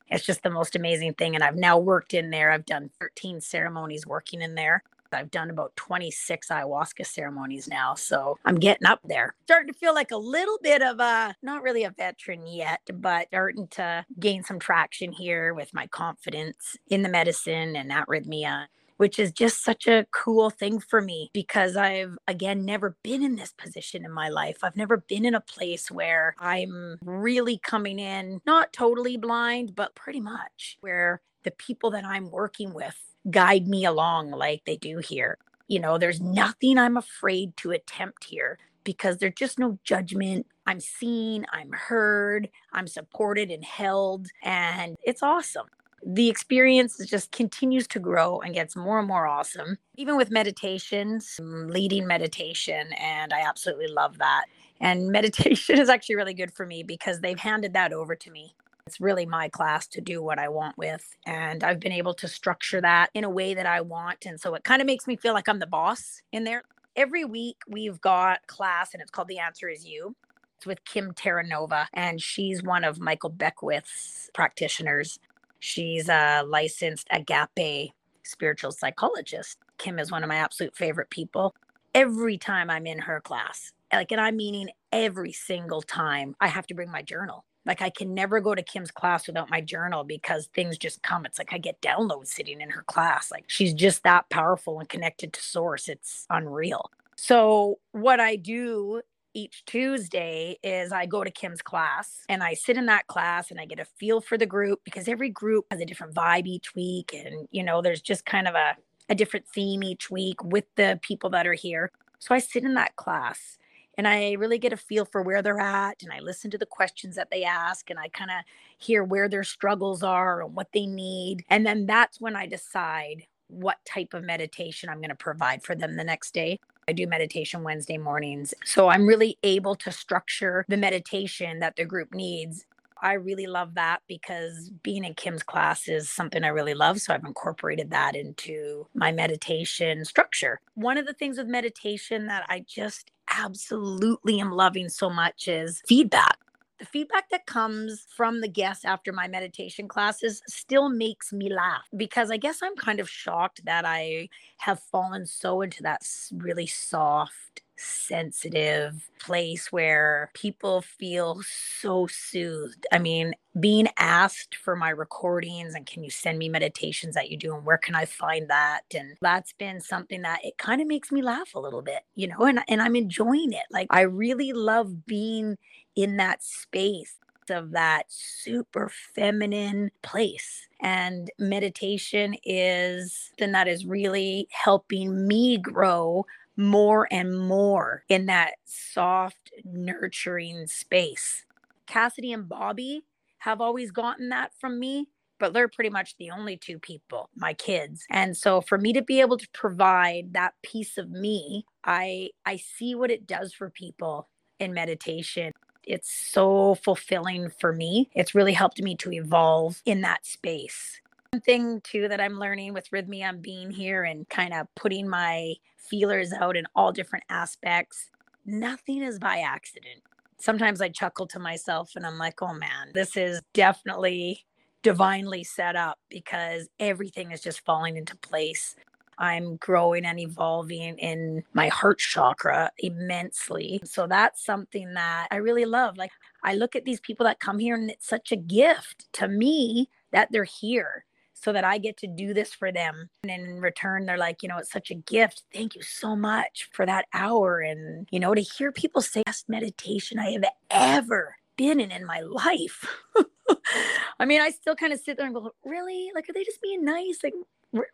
It's 0.08 0.24
just 0.24 0.42
the 0.42 0.50
most 0.50 0.74
amazing 0.74 1.14
thing. 1.14 1.34
And 1.34 1.44
I've 1.44 1.56
now 1.56 1.78
worked 1.78 2.14
in 2.14 2.30
there. 2.30 2.50
I've 2.50 2.66
done 2.66 2.90
13 2.98 3.40
ceremonies 3.40 4.06
working 4.06 4.40
in 4.40 4.54
there. 4.54 4.82
I've 5.12 5.30
done 5.30 5.50
about 5.50 5.74
26 5.76 6.48
ayahuasca 6.48 7.06
ceremonies 7.06 7.68
now. 7.68 7.94
So 7.94 8.38
I'm 8.44 8.56
getting 8.56 8.86
up 8.86 9.00
there. 9.04 9.34
Starting 9.44 9.72
to 9.72 9.78
feel 9.78 9.94
like 9.94 10.10
a 10.10 10.16
little 10.16 10.58
bit 10.62 10.82
of 10.82 11.00
a, 11.00 11.34
not 11.42 11.62
really 11.62 11.84
a 11.84 11.90
veteran 11.90 12.46
yet, 12.46 12.80
but 12.94 13.28
starting 13.28 13.68
to 13.68 14.04
gain 14.18 14.44
some 14.44 14.58
traction 14.58 15.12
here 15.12 15.54
with 15.54 15.72
my 15.74 15.86
confidence 15.86 16.76
in 16.88 17.02
the 17.02 17.08
medicine 17.08 17.76
and 17.76 17.90
arrhythmia 17.90 18.66
which 19.00 19.18
is 19.18 19.32
just 19.32 19.64
such 19.64 19.86
a 19.86 20.04
cool 20.12 20.50
thing 20.50 20.78
for 20.78 21.00
me 21.00 21.30
because 21.32 21.74
I've, 21.74 22.18
again, 22.28 22.66
never 22.66 22.98
been 23.02 23.22
in 23.22 23.34
this 23.34 23.50
position 23.50 24.04
in 24.04 24.12
my 24.12 24.28
life. 24.28 24.58
I've 24.62 24.76
never 24.76 24.98
been 24.98 25.24
in 25.24 25.34
a 25.34 25.40
place 25.40 25.90
where 25.90 26.34
I'm 26.38 26.98
really 27.02 27.56
coming 27.56 27.98
in, 27.98 28.42
not 28.44 28.74
totally 28.74 29.16
blind, 29.16 29.74
but 29.74 29.94
pretty 29.94 30.20
much 30.20 30.76
where 30.82 31.22
the 31.42 31.50
people 31.50 31.90
that 31.90 32.04
I'm 32.04 32.30
working 32.30 32.74
with 32.74 32.96
guide 33.30 33.66
me 33.66 33.84
along 33.84 34.30
like 34.30 34.64
they 34.64 34.76
do 34.76 34.98
here. 34.98 35.38
You 35.68 35.80
know, 35.80 35.98
there's 35.98 36.20
nothing 36.20 36.78
I'm 36.78 36.96
afraid 36.96 37.56
to 37.58 37.70
attempt 37.70 38.24
here 38.24 38.58
because 38.84 39.18
there's 39.18 39.34
just 39.34 39.58
no 39.58 39.78
judgment. 39.84 40.46
I'm 40.66 40.80
seen, 40.80 41.46
I'm 41.52 41.70
heard, 41.72 42.48
I'm 42.72 42.86
supported 42.86 43.50
and 43.50 43.64
held, 43.64 44.28
and 44.42 44.96
it's 45.02 45.22
awesome. 45.22 45.66
The 46.04 46.30
experience 46.30 46.96
just 47.06 47.30
continues 47.30 47.86
to 47.88 47.98
grow 47.98 48.40
and 48.40 48.54
gets 48.54 48.74
more 48.74 48.98
and 48.98 49.06
more 49.06 49.26
awesome. 49.26 49.76
Even 49.96 50.16
with 50.16 50.30
meditations, 50.30 51.38
leading 51.42 52.06
meditation, 52.06 52.92
and 52.94 53.32
I 53.32 53.40
absolutely 53.40 53.88
love 53.88 54.18
that. 54.18 54.46
And 54.80 55.08
meditation 55.12 55.78
is 55.78 55.88
actually 55.88 56.16
really 56.16 56.34
good 56.34 56.52
for 56.52 56.66
me 56.66 56.82
because 56.82 57.20
they've 57.20 57.38
handed 57.38 57.74
that 57.74 57.92
over 57.92 58.16
to 58.16 58.30
me. 58.30 58.54
It's 58.90 59.00
really 59.00 59.24
my 59.24 59.48
class 59.48 59.86
to 59.88 60.00
do 60.00 60.20
what 60.20 60.40
I 60.40 60.48
want 60.48 60.76
with. 60.76 61.16
And 61.24 61.62
I've 61.62 61.78
been 61.78 61.92
able 61.92 62.14
to 62.14 62.26
structure 62.26 62.80
that 62.80 63.10
in 63.14 63.22
a 63.24 63.30
way 63.30 63.54
that 63.54 63.66
I 63.66 63.82
want. 63.82 64.26
And 64.26 64.40
so 64.40 64.54
it 64.54 64.64
kind 64.64 64.82
of 64.82 64.86
makes 64.86 65.06
me 65.06 65.16
feel 65.16 65.32
like 65.32 65.48
I'm 65.48 65.60
the 65.60 65.66
boss 65.66 66.22
in 66.32 66.42
there. 66.44 66.64
every 66.96 67.24
week 67.24 67.58
we've 67.68 68.00
got 68.00 68.46
class 68.46 68.92
and 68.92 69.02
it's 69.02 69.10
called 69.10 69.28
The 69.28 69.38
Answer 69.38 69.68
Is 69.68 69.86
You. 69.86 70.14
It's 70.56 70.66
with 70.66 70.84
Kim 70.84 71.12
Terranova, 71.12 71.86
and 71.94 72.20
she's 72.20 72.62
one 72.62 72.84
of 72.84 73.00
Michael 73.00 73.30
Beckwith's 73.30 74.30
practitioners. 74.34 75.18
She's 75.58 76.08
a 76.08 76.42
licensed 76.46 77.06
agape 77.10 77.92
spiritual 78.24 78.72
psychologist. 78.72 79.58
Kim 79.78 79.98
is 79.98 80.10
one 80.10 80.22
of 80.22 80.28
my 80.28 80.36
absolute 80.36 80.76
favorite 80.76 81.10
people. 81.10 81.54
Every 81.94 82.38
time 82.38 82.70
I'm 82.70 82.86
in 82.86 83.00
her 83.00 83.20
class, 83.20 83.72
like, 83.92 84.12
and 84.12 84.20
I'm 84.20 84.36
meaning 84.36 84.68
every 84.92 85.32
single 85.32 85.82
time, 85.82 86.36
I 86.40 86.48
have 86.48 86.66
to 86.68 86.74
bring 86.74 86.90
my 86.90 87.02
journal. 87.02 87.44
Like, 87.66 87.82
I 87.82 87.90
can 87.90 88.14
never 88.14 88.40
go 88.40 88.54
to 88.54 88.62
Kim's 88.62 88.90
class 88.90 89.26
without 89.26 89.50
my 89.50 89.60
journal 89.60 90.02
because 90.04 90.48
things 90.54 90.78
just 90.78 91.02
come. 91.02 91.26
It's 91.26 91.38
like 91.38 91.52
I 91.52 91.58
get 91.58 91.80
downloads 91.82 92.28
sitting 92.28 92.60
in 92.60 92.70
her 92.70 92.82
class. 92.82 93.30
Like, 93.30 93.44
she's 93.48 93.74
just 93.74 94.02
that 94.04 94.28
powerful 94.30 94.80
and 94.80 94.88
connected 94.88 95.32
to 95.34 95.42
source. 95.42 95.88
It's 95.88 96.26
unreal. 96.30 96.90
So, 97.16 97.78
what 97.92 98.18
I 98.18 98.36
do 98.36 99.02
each 99.34 99.64
Tuesday 99.64 100.58
is 100.62 100.92
I 100.92 101.06
go 101.06 101.22
to 101.22 101.30
Kim's 101.30 101.62
class 101.62 102.24
and 102.28 102.42
I 102.42 102.54
sit 102.54 102.76
in 102.76 102.86
that 102.86 103.06
class 103.06 103.50
and 103.50 103.60
I 103.60 103.64
get 103.64 103.78
a 103.78 103.84
feel 103.84 104.20
for 104.20 104.36
the 104.36 104.46
group 104.46 104.80
because 104.84 105.08
every 105.08 105.28
group 105.28 105.66
has 105.70 105.80
a 105.80 105.84
different 105.84 106.14
vibe 106.14 106.46
each 106.46 106.74
week. 106.74 107.14
And, 107.14 107.46
you 107.50 107.62
know, 107.62 107.82
there's 107.82 108.00
just 108.00 108.24
kind 108.24 108.48
of 108.48 108.54
a, 108.54 108.76
a 109.08 109.14
different 109.14 109.46
theme 109.46 109.82
each 109.82 110.10
week 110.10 110.42
with 110.42 110.64
the 110.76 110.98
people 111.02 111.30
that 111.30 111.46
are 111.46 111.54
here. 111.54 111.92
So 112.18 112.34
I 112.34 112.38
sit 112.38 112.64
in 112.64 112.74
that 112.74 112.96
class 112.96 113.58
and 114.00 114.08
I 114.08 114.32
really 114.32 114.56
get 114.56 114.72
a 114.72 114.78
feel 114.78 115.04
for 115.04 115.20
where 115.20 115.42
they're 115.42 115.60
at 115.60 116.02
and 116.02 116.10
I 116.10 116.20
listen 116.20 116.50
to 116.52 116.56
the 116.56 116.64
questions 116.64 117.16
that 117.16 117.30
they 117.30 117.44
ask 117.44 117.90
and 117.90 117.98
I 117.98 118.08
kind 118.08 118.30
of 118.30 118.36
hear 118.78 119.04
where 119.04 119.28
their 119.28 119.44
struggles 119.44 120.02
are 120.02 120.40
and 120.40 120.54
what 120.54 120.68
they 120.72 120.86
need. 120.86 121.44
And 121.50 121.66
then 121.66 121.84
that's 121.84 122.18
when 122.18 122.34
I 122.34 122.46
decide 122.46 123.26
what 123.48 123.76
type 123.84 124.14
of 124.14 124.24
meditation 124.24 124.88
I'm 124.88 125.00
going 125.00 125.10
to 125.10 125.14
provide 125.14 125.62
for 125.62 125.74
them 125.74 125.96
the 125.96 126.04
next 126.04 126.32
day. 126.32 126.58
I 126.88 126.92
do 126.92 127.06
meditation 127.06 127.62
Wednesday 127.62 127.98
mornings. 127.98 128.54
So 128.64 128.88
I'm 128.88 129.06
really 129.06 129.36
able 129.42 129.74
to 129.74 129.92
structure 129.92 130.64
the 130.66 130.78
meditation 130.78 131.58
that 131.58 131.76
the 131.76 131.84
group 131.84 132.14
needs. 132.14 132.64
I 133.02 133.14
really 133.14 133.46
love 133.46 133.74
that 133.74 134.00
because 134.08 134.70
being 134.82 135.04
in 135.04 135.12
Kim's 135.12 135.42
class 135.42 135.88
is 135.88 136.08
something 136.08 136.42
I 136.42 136.48
really 136.48 136.74
love. 136.74 137.02
So 137.02 137.12
I've 137.12 137.24
incorporated 137.24 137.90
that 137.90 138.16
into 138.16 138.86
my 138.94 139.12
meditation 139.12 140.06
structure. 140.06 140.60
One 140.74 140.96
of 140.96 141.06
the 141.06 141.14
things 141.14 141.36
with 141.36 141.48
meditation 141.48 142.28
that 142.28 142.46
I 142.48 142.64
just 142.66 143.10
absolutely 143.30 144.40
am 144.40 144.50
loving 144.52 144.88
so 144.88 145.08
much 145.10 145.48
is 145.48 145.82
feedback 145.86 146.39
the 146.80 146.86
feedback 146.86 147.28
that 147.30 147.46
comes 147.46 148.06
from 148.16 148.40
the 148.40 148.48
guests 148.48 148.84
after 148.84 149.12
my 149.12 149.28
meditation 149.28 149.86
classes 149.86 150.42
still 150.48 150.88
makes 150.88 151.32
me 151.32 151.52
laugh 151.52 151.84
because 151.96 152.30
I 152.30 152.38
guess 152.38 152.60
I'm 152.62 152.74
kind 152.74 152.98
of 152.98 153.08
shocked 153.08 153.64
that 153.66 153.84
I 153.84 154.28
have 154.56 154.80
fallen 154.80 155.26
so 155.26 155.60
into 155.60 155.82
that 155.82 156.02
really 156.32 156.66
soft, 156.66 157.60
sensitive 157.76 159.10
place 159.20 159.70
where 159.70 160.30
people 160.34 160.80
feel 160.80 161.42
so 161.42 162.06
soothed. 162.06 162.86
I 162.92 162.98
mean, 162.98 163.34
being 163.58 163.88
asked 163.98 164.54
for 164.54 164.76
my 164.76 164.90
recordings 164.90 165.74
and 165.74 165.84
can 165.84 166.02
you 166.04 166.10
send 166.10 166.38
me 166.38 166.48
meditations 166.48 167.14
that 167.14 167.30
you 167.30 167.36
do 167.36 167.54
and 167.54 167.64
where 167.64 167.78
can 167.78 167.94
I 167.94 168.06
find 168.06 168.48
that? 168.48 168.82
And 168.94 169.16
that's 169.20 169.52
been 169.52 169.80
something 169.80 170.22
that 170.22 170.44
it 170.44 170.56
kind 170.56 170.80
of 170.80 170.86
makes 170.86 171.10
me 171.10 171.20
laugh 171.20 171.54
a 171.54 171.60
little 171.60 171.82
bit, 171.82 172.04
you 172.14 172.28
know, 172.28 172.40
and, 172.40 172.60
and 172.68 172.80
I'm 172.80 172.96
enjoying 172.96 173.52
it. 173.52 173.64
Like 173.70 173.88
I 173.90 174.02
really 174.02 174.52
love 174.52 175.04
being 175.06 175.58
in 175.96 176.16
that 176.16 176.42
space 176.42 177.16
of 177.50 177.72
that 177.72 178.04
super 178.08 178.90
feminine 179.14 179.90
place. 180.02 180.68
And 180.80 181.30
meditation 181.38 182.34
is 182.44 183.32
then 183.38 183.52
that 183.52 183.68
is 183.68 183.84
really 183.84 184.48
helping 184.50 185.26
me 185.26 185.58
grow 185.58 186.26
more 186.56 187.08
and 187.10 187.38
more 187.38 188.04
in 188.08 188.26
that 188.26 188.54
soft, 188.64 189.50
nurturing 189.64 190.66
space. 190.66 191.44
Cassidy 191.86 192.32
and 192.32 192.48
Bobby 192.48 193.02
have 193.38 193.60
always 193.60 193.90
gotten 193.90 194.28
that 194.28 194.52
from 194.60 194.78
me, 194.78 195.08
but 195.38 195.52
they're 195.52 195.68
pretty 195.68 195.90
much 195.90 196.16
the 196.18 196.30
only 196.30 196.56
two 196.56 196.78
people, 196.78 197.30
my 197.34 197.54
kids. 197.54 198.04
And 198.10 198.36
so 198.36 198.60
for 198.60 198.78
me 198.78 198.92
to 198.92 199.02
be 199.02 199.20
able 199.20 199.38
to 199.38 199.48
provide 199.52 200.34
that 200.34 200.52
piece 200.62 200.98
of 200.98 201.10
me, 201.10 201.64
I 201.84 202.30
I 202.44 202.56
see 202.56 202.94
what 202.94 203.10
it 203.10 203.26
does 203.26 203.54
for 203.54 203.70
people 203.70 204.28
in 204.58 204.74
meditation 204.74 205.52
it's 205.84 206.12
so 206.12 206.76
fulfilling 206.76 207.50
for 207.58 207.72
me. 207.72 208.10
It's 208.14 208.34
really 208.34 208.52
helped 208.52 208.82
me 208.82 208.96
to 208.96 209.12
evolve 209.12 209.82
in 209.86 210.00
that 210.02 210.26
space. 210.26 211.00
One 211.32 211.40
thing 211.40 211.80
too 211.82 212.08
that 212.08 212.20
I'm 212.20 212.38
learning 212.38 212.74
with 212.74 212.90
Rythmia 212.90 213.28
and 213.28 213.42
being 213.42 213.70
here 213.70 214.02
and 214.04 214.28
kind 214.28 214.52
of 214.52 214.66
putting 214.74 215.08
my 215.08 215.54
feelers 215.76 216.32
out 216.32 216.56
in 216.56 216.66
all 216.74 216.92
different 216.92 217.24
aspects, 217.28 218.10
nothing 218.44 219.02
is 219.02 219.18
by 219.18 219.38
accident. 219.38 220.02
Sometimes 220.38 220.80
I 220.80 220.88
chuckle 220.88 221.26
to 221.28 221.38
myself 221.38 221.92
and 221.96 222.06
I'm 222.06 222.18
like, 222.18 222.42
oh 222.42 222.54
man, 222.54 222.90
this 222.94 223.16
is 223.16 223.40
definitely 223.52 224.44
divinely 224.82 225.44
set 225.44 225.76
up 225.76 225.98
because 226.08 226.68
everything 226.78 227.30
is 227.30 227.40
just 227.40 227.64
falling 227.64 227.96
into 227.96 228.16
place. 228.16 228.74
I'm 229.20 229.56
growing 229.56 230.04
and 230.04 230.18
evolving 230.18 230.98
in 230.98 231.44
my 231.52 231.68
heart 231.68 231.98
chakra 231.98 232.70
immensely. 232.78 233.80
So 233.84 234.06
that's 234.06 234.44
something 234.44 234.94
that 234.94 235.28
I 235.30 235.36
really 235.36 235.66
love. 235.66 235.98
Like 235.98 236.10
I 236.42 236.54
look 236.54 236.74
at 236.74 236.84
these 236.84 237.00
people 237.00 237.24
that 237.24 237.38
come 237.38 237.58
here 237.58 237.74
and 237.74 237.90
it's 237.90 238.08
such 238.08 238.32
a 238.32 238.36
gift 238.36 239.12
to 239.14 239.28
me 239.28 239.90
that 240.12 240.32
they're 240.32 240.44
here 240.44 241.04
so 241.34 241.52
that 241.52 241.64
I 241.64 241.78
get 241.78 241.96
to 241.98 242.06
do 242.06 242.34
this 242.34 242.52
for 242.52 242.70
them. 242.70 243.08
And 243.22 243.30
in 243.30 243.60
return, 243.60 244.04
they're 244.04 244.18
like, 244.18 244.42
you 244.42 244.48
know, 244.48 244.58
it's 244.58 244.72
such 244.72 244.90
a 244.90 244.94
gift. 244.94 245.44
Thank 245.52 245.74
you 245.74 245.82
so 245.82 246.14
much 246.14 246.68
for 246.72 246.84
that 246.84 247.06
hour. 247.14 247.60
And, 247.60 248.06
you 248.10 248.20
know, 248.20 248.34
to 248.34 248.42
hear 248.42 248.72
people 248.72 249.00
say 249.00 249.22
best 249.24 249.48
meditation 249.48 250.18
I 250.18 250.32
have 250.32 250.44
ever 250.70 251.36
been 251.56 251.80
in 251.80 251.90
in 251.90 252.04
my 252.06 252.20
life. 252.20 252.86
I 254.18 254.24
mean, 254.26 254.40
I 254.40 254.50
still 254.50 254.74
kind 254.74 254.92
of 254.92 255.00
sit 255.00 255.16
there 255.16 255.26
and 255.26 255.34
go, 255.34 255.50
really? 255.64 256.10
Like, 256.14 256.28
are 256.28 256.32
they 256.32 256.44
just 256.44 256.62
being 256.62 256.84
nice? 256.84 257.18
Like, 257.22 257.34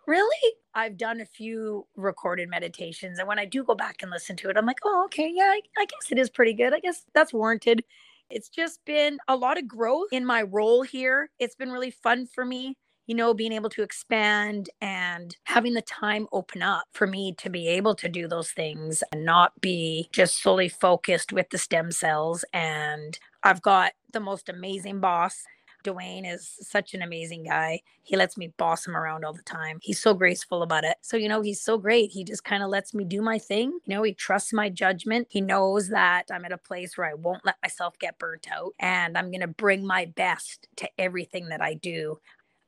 really? 0.06 0.54
I've 0.74 0.96
done 0.96 1.20
a 1.20 1.26
few 1.26 1.86
recorded 1.96 2.48
meditations. 2.48 3.18
And 3.18 3.28
when 3.28 3.38
I 3.38 3.44
do 3.44 3.64
go 3.64 3.74
back 3.74 4.02
and 4.02 4.10
listen 4.10 4.36
to 4.36 4.50
it, 4.50 4.56
I'm 4.56 4.66
like, 4.66 4.78
oh, 4.84 5.04
okay, 5.06 5.30
yeah, 5.34 5.44
I, 5.44 5.60
I 5.78 5.84
guess 5.84 6.10
it 6.10 6.18
is 6.18 6.30
pretty 6.30 6.54
good. 6.54 6.74
I 6.74 6.80
guess 6.80 7.04
that's 7.14 7.32
warranted. 7.32 7.84
It's 8.30 8.48
just 8.48 8.84
been 8.84 9.18
a 9.28 9.36
lot 9.36 9.58
of 9.58 9.68
growth 9.68 10.08
in 10.12 10.26
my 10.26 10.42
role 10.42 10.82
here. 10.82 11.30
It's 11.38 11.54
been 11.54 11.70
really 11.70 11.90
fun 11.90 12.26
for 12.26 12.44
me 12.44 12.76
you 13.06 13.14
know, 13.14 13.32
being 13.32 13.52
able 13.52 13.70
to 13.70 13.82
expand 13.82 14.68
and 14.80 15.36
having 15.44 15.74
the 15.74 15.82
time 15.82 16.26
open 16.32 16.60
up 16.60 16.84
for 16.92 17.06
me 17.06 17.32
to 17.38 17.48
be 17.48 17.68
able 17.68 17.94
to 17.94 18.08
do 18.08 18.26
those 18.26 18.50
things 18.50 19.02
and 19.12 19.24
not 19.24 19.58
be 19.60 20.08
just 20.12 20.42
solely 20.42 20.68
focused 20.68 21.32
with 21.32 21.48
the 21.50 21.58
stem 21.58 21.92
cells. 21.92 22.44
And 22.52 23.18
I've 23.44 23.62
got 23.62 23.92
the 24.12 24.20
most 24.20 24.48
amazing 24.48 25.00
boss 25.00 25.44
Dwayne 25.86 26.30
is 26.30 26.56
such 26.60 26.94
an 26.94 27.02
amazing 27.02 27.44
guy. 27.44 27.80
He 28.02 28.16
lets 28.16 28.36
me 28.36 28.52
boss 28.56 28.86
him 28.86 28.96
around 28.96 29.24
all 29.24 29.32
the 29.32 29.42
time. 29.42 29.78
He's 29.80 30.00
so 30.00 30.14
graceful 30.14 30.62
about 30.62 30.84
it. 30.84 30.96
So, 31.00 31.16
you 31.16 31.28
know, 31.28 31.40
he's 31.40 31.60
so 31.60 31.78
great. 31.78 32.10
He 32.10 32.24
just 32.24 32.44
kind 32.44 32.62
of 32.62 32.68
lets 32.68 32.92
me 32.94 33.04
do 33.04 33.22
my 33.22 33.38
thing. 33.38 33.78
You 33.84 33.94
know, 33.94 34.02
he 34.02 34.12
trusts 34.12 34.52
my 34.52 34.68
judgment. 34.68 35.28
He 35.30 35.40
knows 35.40 35.88
that 35.88 36.26
I'm 36.30 36.44
at 36.44 36.52
a 36.52 36.58
place 36.58 36.98
where 36.98 37.08
I 37.08 37.14
won't 37.14 37.44
let 37.44 37.56
myself 37.62 37.98
get 37.98 38.18
burnt 38.18 38.48
out 38.50 38.74
and 38.78 39.16
I'm 39.16 39.30
going 39.30 39.40
to 39.40 39.46
bring 39.48 39.86
my 39.86 40.04
best 40.04 40.68
to 40.76 40.88
everything 40.98 41.48
that 41.48 41.62
I 41.62 41.74
do. 41.74 42.18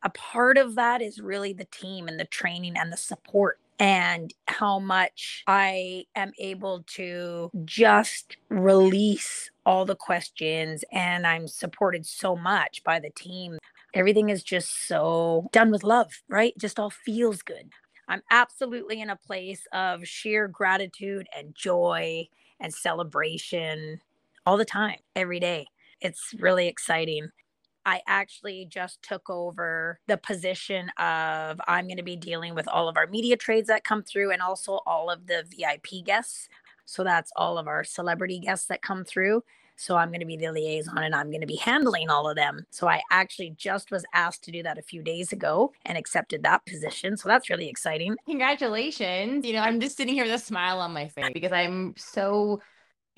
A 0.02 0.10
part 0.10 0.58
of 0.58 0.76
that 0.76 1.02
is 1.02 1.20
really 1.20 1.52
the 1.52 1.66
team 1.66 2.08
and 2.08 2.20
the 2.20 2.24
training 2.24 2.76
and 2.76 2.92
the 2.92 2.96
support 2.96 3.58
and 3.78 4.34
how 4.46 4.78
much 4.78 5.44
I 5.46 6.04
am 6.14 6.32
able 6.38 6.84
to 6.94 7.50
just 7.64 8.36
release 8.48 9.50
all 9.64 9.84
the 9.84 9.96
questions. 9.96 10.84
And 10.92 11.26
I'm 11.26 11.46
supported 11.46 12.06
so 12.06 12.34
much 12.36 12.82
by 12.84 12.98
the 12.98 13.10
team. 13.10 13.58
Everything 13.94 14.28
is 14.28 14.42
just 14.42 14.86
so 14.86 15.48
done 15.52 15.70
with 15.70 15.84
love, 15.84 16.10
right? 16.28 16.54
Just 16.58 16.78
all 16.78 16.90
feels 16.90 17.42
good. 17.42 17.70
I'm 18.08 18.22
absolutely 18.30 19.00
in 19.00 19.10
a 19.10 19.16
place 19.16 19.66
of 19.72 20.06
sheer 20.06 20.48
gratitude 20.48 21.28
and 21.36 21.54
joy 21.54 22.26
and 22.58 22.72
celebration 22.72 24.00
all 24.46 24.56
the 24.56 24.64
time, 24.64 24.98
every 25.14 25.40
day. 25.40 25.66
It's 26.00 26.34
really 26.38 26.68
exciting. 26.68 27.28
I 27.88 28.02
actually 28.06 28.66
just 28.68 29.00
took 29.00 29.30
over 29.30 29.98
the 30.08 30.18
position 30.18 30.90
of 30.98 31.58
I'm 31.66 31.86
going 31.86 31.96
to 31.96 32.02
be 32.02 32.16
dealing 32.16 32.54
with 32.54 32.68
all 32.68 32.86
of 32.86 32.98
our 32.98 33.06
media 33.06 33.34
trades 33.34 33.68
that 33.68 33.82
come 33.82 34.02
through 34.02 34.30
and 34.30 34.42
also 34.42 34.80
all 34.86 35.08
of 35.08 35.26
the 35.26 35.42
VIP 35.56 36.04
guests. 36.04 36.50
So 36.84 37.02
that's 37.02 37.32
all 37.34 37.56
of 37.56 37.66
our 37.66 37.84
celebrity 37.84 38.40
guests 38.40 38.66
that 38.66 38.82
come 38.82 39.04
through. 39.04 39.42
So 39.76 39.96
I'm 39.96 40.08
going 40.08 40.20
to 40.20 40.26
be 40.26 40.36
the 40.36 40.52
liaison 40.52 40.98
and 40.98 41.14
I'm 41.14 41.30
going 41.30 41.40
to 41.40 41.46
be 41.46 41.56
handling 41.56 42.10
all 42.10 42.28
of 42.28 42.36
them. 42.36 42.66
So 42.68 42.86
I 42.88 43.00
actually 43.10 43.54
just 43.56 43.90
was 43.90 44.04
asked 44.12 44.44
to 44.44 44.50
do 44.50 44.62
that 44.64 44.76
a 44.76 44.82
few 44.82 45.02
days 45.02 45.32
ago 45.32 45.72
and 45.86 45.96
accepted 45.96 46.42
that 46.42 46.66
position. 46.66 47.16
So 47.16 47.26
that's 47.26 47.48
really 47.48 47.70
exciting. 47.70 48.16
Congratulations. 48.26 49.46
You 49.46 49.54
know, 49.54 49.62
I'm 49.62 49.80
just 49.80 49.96
sitting 49.96 50.12
here 50.12 50.24
with 50.24 50.34
a 50.34 50.38
smile 50.38 50.80
on 50.80 50.92
my 50.92 51.08
face 51.08 51.30
because 51.32 51.52
I'm 51.52 51.94
so 51.96 52.60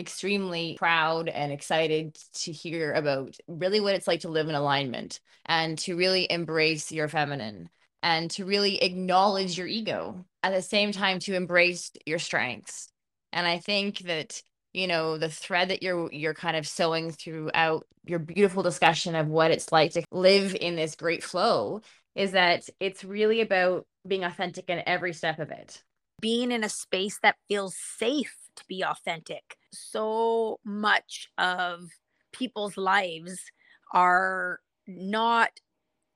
extremely 0.01 0.77
proud 0.79 1.29
and 1.29 1.53
excited 1.53 2.17
to 2.35 2.53
hear 2.53 2.93
about 2.93 3.37
really 3.47 3.81
what 3.81 3.95
it's 3.95 4.09
like 4.09 4.21
to 4.21 4.29
live 4.29 4.49
in 4.49 4.55
alignment 4.55 5.21
and 5.47 5.79
to 5.79 5.97
really 5.97 6.27
embrace 6.31 6.91
your 6.91 7.09
feminine 7.09 7.69
and 8.03 8.31
to 8.33 8.45
really 8.45 8.83
acknowledge 8.83 9.59
your 9.59 9.67
ego 9.67 10.25
at 10.43 10.53
the 10.53 10.63
same 10.63 10.93
time 10.93 11.19
to 11.21 11.35
embrace 11.35 11.93
your 12.07 12.19
strengths. 12.19 12.89
And 13.33 13.47
I 13.47 13.59
think 13.59 14.01
that 14.01 14.43
you 14.73 14.87
know 14.87 15.19
the 15.19 15.29
thread 15.29 15.71
that 15.71 15.83
you're 15.83 16.11
you're 16.13 16.35
kind 16.35 16.57
of 16.57 16.67
sewing 16.67 17.11
throughout 17.11 17.87
your 18.07 18.19
beautiful 18.19 18.63
discussion 18.63 19.15
of 19.15 19.29
what 19.29 19.51
it's 19.51 19.73
like 19.73 19.93
to 19.93 20.03
live 20.11 20.57
in 20.59 20.77
this 20.77 20.95
great 20.95 21.23
flow 21.23 21.81
is 22.15 22.33
that 22.33 22.69
it's 22.81 23.05
really 23.05 23.41
about 23.41 23.87
being 24.07 24.25
authentic 24.25 24.69
in 24.69 24.83
every 24.87 25.13
step 25.13 25.39
of 25.39 25.51
it. 25.51 25.83
Being 26.21 26.53
in 26.53 26.65
a 26.65 26.69
space 26.69 27.19
that 27.23 27.37
feels 27.49 27.77
safe 27.99 28.35
to 28.57 28.65
be 28.69 28.83
authentic 28.83 29.57
so 29.73 30.59
much 30.65 31.29
of 31.39 31.91
people's 32.33 32.77
lives 32.77 33.41
are 33.93 34.61
not 34.87 35.51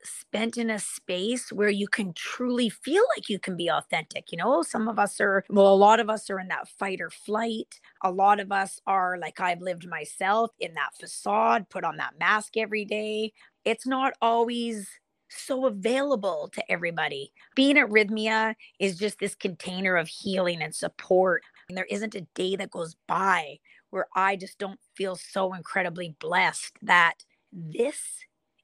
spent 0.05 0.59
in 0.59 0.71
a 0.71 0.79
space 0.79 1.51
where 1.51 1.71
you 1.71 1.89
can 1.89 2.13
truly 2.13 2.69
feel 2.69 3.03
like 3.17 3.29
you 3.29 3.39
can 3.39 3.57
be 3.57 3.71
authentic. 3.71 4.31
You 4.31 4.39
know, 4.39 4.63
some 4.63 4.87
of 4.87 4.99
us 4.99 5.21
are, 5.21 5.45
well, 5.49 5.73
a 5.73 5.75
lot 5.75 5.99
of 5.99 6.11
us 6.11 6.29
are 6.29 6.39
in 6.39 6.49
that 6.49 6.69
fight 6.69 7.01
or 7.01 7.11
flight. 7.11 7.81
A 8.03 8.11
lot 8.11 8.39
of 8.39 8.53
us 8.53 8.81
are 8.87 9.17
like 9.19 9.41
I've 9.41 9.63
lived 9.63 9.89
myself 9.89 10.51
in 10.61 10.75
that 10.75 10.91
facade, 11.01 11.71
put 11.71 11.85
on 11.85 11.97
that 11.97 12.19
mask 12.19 12.57
every 12.57 12.85
day. 12.85 13.33
It's 13.65 13.87
not 13.87 14.13
always 14.21 14.89
so 15.31 15.67
available 15.67 16.51
to 16.53 16.71
everybody. 16.71 17.33
Being 17.57 17.79
at 17.79 17.89
Rythmia 17.89 18.55
is 18.79 18.99
just 18.99 19.19
this 19.19 19.35
container 19.35 19.97
of 19.97 20.09
healing 20.09 20.63
and 20.63 20.75
support. 20.75 21.43
And 21.69 21.77
there 21.77 21.87
isn't 21.91 22.15
a 22.15 22.27
day 22.35 22.57
that 22.57 22.71
goes 22.71 22.97
by 23.07 23.59
where 23.91 24.07
I 24.15 24.37
just 24.37 24.59
don't 24.59 24.81
feel 24.95 25.17
so 25.17 25.55
incredibly 25.55 26.15
blessed 26.19 26.79
that 26.83 27.25
this 27.53 28.01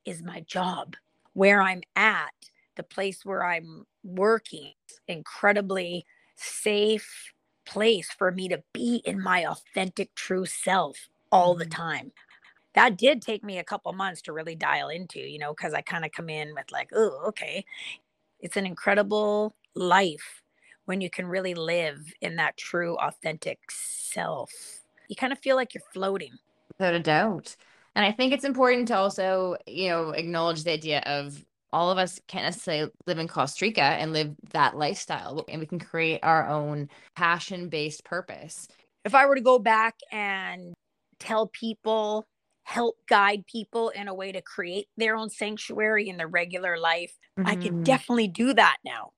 is 0.04 0.22
my 0.22 0.40
job 0.40 0.96
where 1.32 1.62
I'm 1.62 1.82
at, 1.94 2.34
the 2.76 2.82
place 2.82 3.24
where 3.24 3.44
I'm 3.44 3.86
working, 4.02 4.72
incredibly 5.06 6.04
safe 6.36 7.32
place 7.64 8.10
for 8.10 8.32
me 8.32 8.48
to 8.48 8.62
be 8.72 9.02
in 9.04 9.22
my 9.22 9.46
authentic 9.46 10.14
true 10.14 10.46
self 10.46 11.08
all 11.30 11.54
the 11.54 11.64
mm-hmm. 11.64 11.82
time. 11.82 12.12
That 12.74 12.96
did 12.96 13.22
take 13.22 13.44
me 13.44 13.58
a 13.58 13.64
couple 13.64 13.92
months 13.92 14.22
to 14.22 14.32
really 14.32 14.54
dial 14.54 14.88
into, 14.88 15.20
you 15.20 15.38
know, 15.38 15.52
because 15.52 15.74
I 15.74 15.80
kind 15.80 16.04
of 16.04 16.12
come 16.12 16.28
in 16.28 16.54
with 16.54 16.70
like, 16.72 16.90
oh, 16.94 17.24
okay. 17.28 17.64
It's 18.40 18.56
an 18.56 18.64
incredible 18.64 19.54
life 19.74 20.39
when 20.90 21.00
you 21.00 21.08
can 21.08 21.24
really 21.24 21.54
live 21.54 22.12
in 22.20 22.34
that 22.34 22.56
true 22.56 22.96
authentic 22.96 23.60
self. 23.70 24.50
You 25.08 25.14
kind 25.14 25.32
of 25.32 25.38
feel 25.38 25.54
like 25.54 25.72
you're 25.72 25.84
floating. 25.92 26.32
Without 26.76 26.94
a 26.94 26.98
doubt. 26.98 27.54
And 27.94 28.04
I 28.04 28.10
think 28.10 28.32
it's 28.32 28.42
important 28.42 28.88
to 28.88 28.96
also, 28.96 29.56
you 29.68 29.88
know, 29.88 30.10
acknowledge 30.10 30.64
the 30.64 30.72
idea 30.72 30.98
of 31.06 31.44
all 31.72 31.92
of 31.92 31.98
us 31.98 32.20
can't 32.26 32.44
necessarily 32.44 32.90
live 33.06 33.20
in 33.20 33.28
Costa 33.28 33.66
Rica 33.66 33.82
and 33.84 34.12
live 34.12 34.34
that 34.50 34.76
lifestyle. 34.76 35.44
And 35.48 35.60
we 35.60 35.66
can 35.66 35.78
create 35.78 36.18
our 36.24 36.48
own 36.48 36.88
passion 37.14 37.68
based 37.68 38.02
purpose. 38.02 38.66
If 39.04 39.14
I 39.14 39.26
were 39.26 39.36
to 39.36 39.40
go 39.40 39.60
back 39.60 39.94
and 40.10 40.74
tell 41.20 41.46
people, 41.46 42.26
help 42.64 42.96
guide 43.08 43.46
people 43.46 43.90
in 43.90 44.08
a 44.08 44.14
way 44.14 44.32
to 44.32 44.42
create 44.42 44.88
their 44.96 45.14
own 45.14 45.30
sanctuary 45.30 46.08
in 46.08 46.16
their 46.16 46.26
regular 46.26 46.80
life, 46.80 47.16
mm-hmm. 47.38 47.48
I 47.48 47.54
could 47.54 47.74
mm-hmm. 47.74 47.84
definitely 47.84 48.26
do 48.26 48.54
that 48.54 48.78
now. 48.84 49.12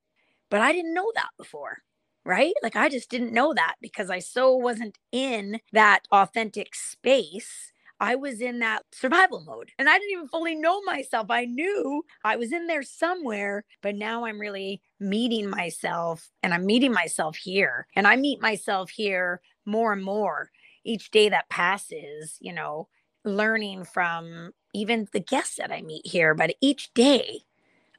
But 0.52 0.62
I 0.62 0.72
didn't 0.72 0.94
know 0.94 1.10
that 1.16 1.30
before 1.38 1.78
right? 2.24 2.54
Like 2.62 2.76
I 2.76 2.88
just 2.88 3.10
didn't 3.10 3.32
know 3.32 3.52
that 3.52 3.74
because 3.82 4.08
I 4.08 4.20
so 4.20 4.54
wasn't 4.54 4.96
in 5.10 5.58
that 5.72 6.06
authentic 6.12 6.76
space 6.76 7.72
I 8.02 8.16
was 8.16 8.40
in 8.40 8.58
that 8.58 8.82
survival 8.90 9.42
mode 9.42 9.70
and 9.78 9.88
I 9.88 9.96
didn't 9.96 10.10
even 10.10 10.26
fully 10.28 10.56
know 10.56 10.82
myself. 10.82 11.30
I 11.30 11.44
knew 11.44 12.04
I 12.24 12.34
was 12.34 12.52
in 12.52 12.66
there 12.66 12.82
somewhere, 12.82 13.64
but 13.80 13.94
now 13.94 14.24
I'm 14.24 14.40
really 14.40 14.82
meeting 14.98 15.48
myself 15.48 16.28
and 16.42 16.52
I'm 16.52 16.66
meeting 16.66 16.92
myself 16.92 17.36
here. 17.36 17.86
And 17.94 18.08
I 18.08 18.16
meet 18.16 18.42
myself 18.42 18.90
here 18.90 19.40
more 19.64 19.92
and 19.92 20.02
more 20.02 20.50
each 20.82 21.12
day 21.12 21.28
that 21.28 21.48
passes, 21.48 22.38
you 22.40 22.52
know, 22.52 22.88
learning 23.24 23.84
from 23.84 24.52
even 24.74 25.06
the 25.12 25.20
guests 25.20 25.54
that 25.56 25.70
I 25.70 25.82
meet 25.82 26.04
here. 26.04 26.34
But 26.34 26.56
each 26.60 26.92
day 26.94 27.42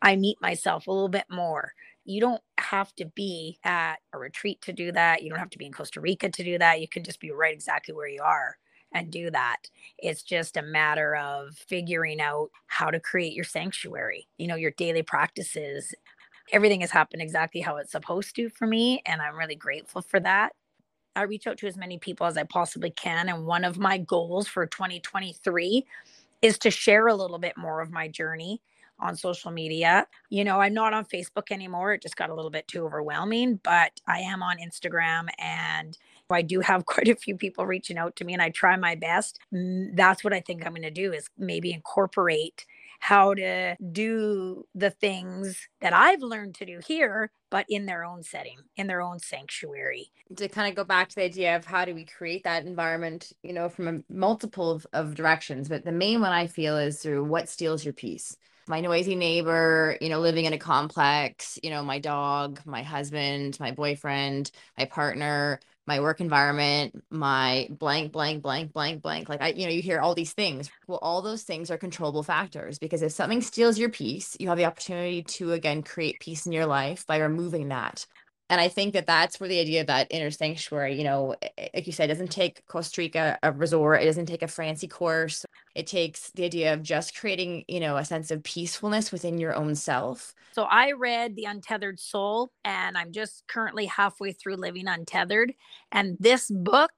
I 0.01 0.15
meet 0.17 0.41
myself 0.41 0.87
a 0.87 0.91
little 0.91 1.09
bit 1.09 1.25
more. 1.29 1.73
You 2.05 2.21
don't 2.21 2.41
have 2.59 2.93
to 2.95 3.05
be 3.05 3.59
at 3.63 3.95
a 4.13 4.19
retreat 4.19 4.61
to 4.61 4.73
do 4.73 4.91
that. 4.91 5.23
You 5.23 5.29
don't 5.29 5.39
have 5.39 5.49
to 5.51 5.57
be 5.57 5.65
in 5.65 5.71
Costa 5.71 6.01
Rica 6.01 6.29
to 6.29 6.43
do 6.43 6.57
that. 6.57 6.81
You 6.81 6.87
can 6.87 7.03
just 7.03 7.19
be 7.19 7.31
right 7.31 7.53
exactly 7.53 7.93
where 7.93 8.07
you 8.07 8.21
are 8.21 8.57
and 8.93 9.11
do 9.11 9.31
that. 9.31 9.69
It's 9.97 10.23
just 10.23 10.57
a 10.57 10.61
matter 10.61 11.15
of 11.15 11.55
figuring 11.55 12.21
out 12.21 12.49
how 12.67 12.91
to 12.91 12.99
create 12.99 13.33
your 13.33 13.45
sanctuary, 13.45 14.27
you 14.37 14.47
know, 14.47 14.55
your 14.55 14.71
daily 14.71 15.03
practices. 15.03 15.93
Everything 16.51 16.81
has 16.81 16.91
happened 16.91 17.21
exactly 17.21 17.61
how 17.61 17.77
it's 17.77 17.91
supposed 17.91 18.35
to 18.35 18.49
for 18.49 18.67
me. 18.67 19.01
And 19.05 19.21
I'm 19.21 19.37
really 19.37 19.55
grateful 19.55 20.01
for 20.01 20.19
that. 20.19 20.53
I 21.15 21.23
reach 21.23 21.47
out 21.47 21.57
to 21.59 21.67
as 21.67 21.77
many 21.77 21.99
people 21.99 22.25
as 22.27 22.37
I 22.37 22.43
possibly 22.43 22.91
can. 22.91 23.29
And 23.29 23.45
one 23.45 23.63
of 23.63 23.77
my 23.77 23.97
goals 23.97 24.47
for 24.47 24.65
2023 24.65 25.85
is 26.41 26.57
to 26.59 26.71
share 26.71 27.07
a 27.07 27.15
little 27.15 27.39
bit 27.39 27.57
more 27.57 27.81
of 27.81 27.91
my 27.91 28.07
journey 28.07 28.61
on 28.99 29.15
social 29.15 29.51
media. 29.51 30.07
You 30.29 30.43
know, 30.43 30.61
I'm 30.61 30.73
not 30.73 30.93
on 30.93 31.05
Facebook 31.05 31.51
anymore. 31.51 31.93
It 31.93 32.01
just 32.01 32.15
got 32.15 32.29
a 32.29 32.35
little 32.35 32.51
bit 32.51 32.67
too 32.67 32.85
overwhelming, 32.85 33.59
but 33.63 33.99
I 34.07 34.19
am 34.19 34.41
on 34.41 34.57
Instagram 34.57 35.27
and 35.39 35.97
I 36.29 36.41
do 36.41 36.59
have 36.61 36.85
quite 36.85 37.07
a 37.07 37.15
few 37.15 37.37
people 37.37 37.65
reaching 37.65 37.97
out 37.97 38.15
to 38.17 38.25
me 38.25 38.33
and 38.33 38.41
I 38.41 38.49
try 38.49 38.75
my 38.75 38.95
best. 38.95 39.39
That's 39.51 40.23
what 40.23 40.33
I 40.33 40.39
think 40.39 40.65
I'm 40.65 40.73
going 40.73 40.83
to 40.83 40.91
do 40.91 41.13
is 41.13 41.29
maybe 41.37 41.71
incorporate 41.71 42.65
how 42.99 43.33
to 43.33 43.75
do 43.91 44.65
the 44.73 44.89
things 44.89 45.67
that 45.81 45.91
I've 45.91 46.21
learned 46.21 46.55
to 46.55 46.65
do 46.65 46.79
here, 46.87 47.31
but 47.51 47.65
in 47.67 47.85
their 47.85 48.05
own 48.05 48.23
setting, 48.23 48.59
in 48.77 48.87
their 48.87 49.01
own 49.01 49.19
sanctuary. 49.19 50.13
To 50.37 50.47
kind 50.47 50.69
of 50.69 50.75
go 50.77 50.85
back 50.85 51.09
to 51.09 51.15
the 51.15 51.23
idea 51.23 51.57
of 51.57 51.65
how 51.65 51.83
do 51.83 51.93
we 51.93 52.05
create 52.05 52.45
that 52.45 52.65
environment, 52.65 53.33
you 53.43 53.51
know, 53.51 53.67
from 53.67 53.87
a 53.89 54.13
multiple 54.13 54.71
of, 54.71 54.87
of 54.93 55.15
directions. 55.15 55.67
But 55.67 55.83
the 55.83 55.91
main 55.91 56.21
one 56.21 56.31
I 56.31 56.47
feel 56.47 56.77
is 56.77 57.01
through 57.01 57.25
what 57.25 57.49
steals 57.49 57.83
your 57.83 57.93
peace 57.93 58.37
my 58.67 58.81
noisy 58.81 59.15
neighbor, 59.15 59.97
you 60.01 60.09
know, 60.09 60.19
living 60.19 60.45
in 60.45 60.53
a 60.53 60.57
complex, 60.57 61.59
you 61.63 61.69
know, 61.69 61.83
my 61.83 61.99
dog, 61.99 62.59
my 62.65 62.83
husband, 62.83 63.57
my 63.59 63.71
boyfriend, 63.71 64.51
my 64.77 64.85
partner, 64.85 65.59
my 65.85 65.99
work 65.99 66.21
environment, 66.21 67.03
my 67.09 67.67
blank, 67.69 68.11
blank, 68.11 68.41
blank, 68.41 68.71
blank, 68.71 69.01
blank. 69.01 69.27
Like 69.29 69.41
I, 69.41 69.49
you 69.49 69.65
know, 69.65 69.71
you 69.71 69.81
hear 69.81 69.99
all 69.99 70.15
these 70.15 70.33
things. 70.33 70.69
Well, 70.87 70.99
all 71.01 71.21
those 71.21 71.43
things 71.43 71.69
are 71.71 71.77
controllable 71.77 72.23
factors 72.23 72.79
because 72.79 73.01
if 73.01 73.11
something 73.11 73.41
steals 73.41 73.77
your 73.77 73.89
peace, 73.89 74.37
you 74.39 74.47
have 74.47 74.57
the 74.57 74.65
opportunity 74.65 75.23
to 75.23 75.51
again 75.53 75.83
create 75.83 76.19
peace 76.19 76.45
in 76.45 76.51
your 76.53 76.65
life 76.65 77.05
by 77.05 77.17
removing 77.17 77.69
that. 77.69 78.05
And 78.49 78.59
I 78.61 78.67
think 78.67 78.93
that 78.93 79.07
that's 79.07 79.39
where 79.39 79.49
the 79.49 79.59
idea 79.59 79.81
of 79.81 79.87
that 79.87 80.07
inner 80.11 80.29
sanctuary, 80.29 80.95
you 80.95 81.03
know, 81.03 81.35
like 81.73 81.87
you 81.87 81.93
said, 81.93 82.07
doesn't 82.07 82.29
take 82.29 82.63
Costa 82.67 83.01
Rica 83.01 83.39
a 83.41 83.51
resort. 83.51 84.01
It 84.01 84.05
doesn't 84.05 84.27
take 84.27 84.43
a 84.43 84.47
fancy 84.47 84.87
course. 84.87 85.45
It 85.75 85.87
takes 85.87 86.29
the 86.31 86.45
idea 86.45 86.73
of 86.73 86.83
just 86.83 87.17
creating, 87.17 87.63
you 87.67 87.79
know, 87.79 87.97
a 87.97 88.05
sense 88.05 88.29
of 88.31 88.43
peacefulness 88.43 89.11
within 89.11 89.39
your 89.39 89.55
own 89.55 89.75
self. 89.75 90.35
So 90.51 90.63
I 90.63 90.91
read 90.91 91.35
The 91.35 91.45
Untethered 91.45 91.99
Soul, 91.99 92.51
and 92.63 92.95
I'm 92.95 93.11
just 93.11 93.43
currently 93.47 93.87
halfway 93.87 94.33
through 94.33 94.57
Living 94.57 94.87
Untethered. 94.87 95.53
And 95.91 96.17
this 96.19 96.51
book 96.51 96.91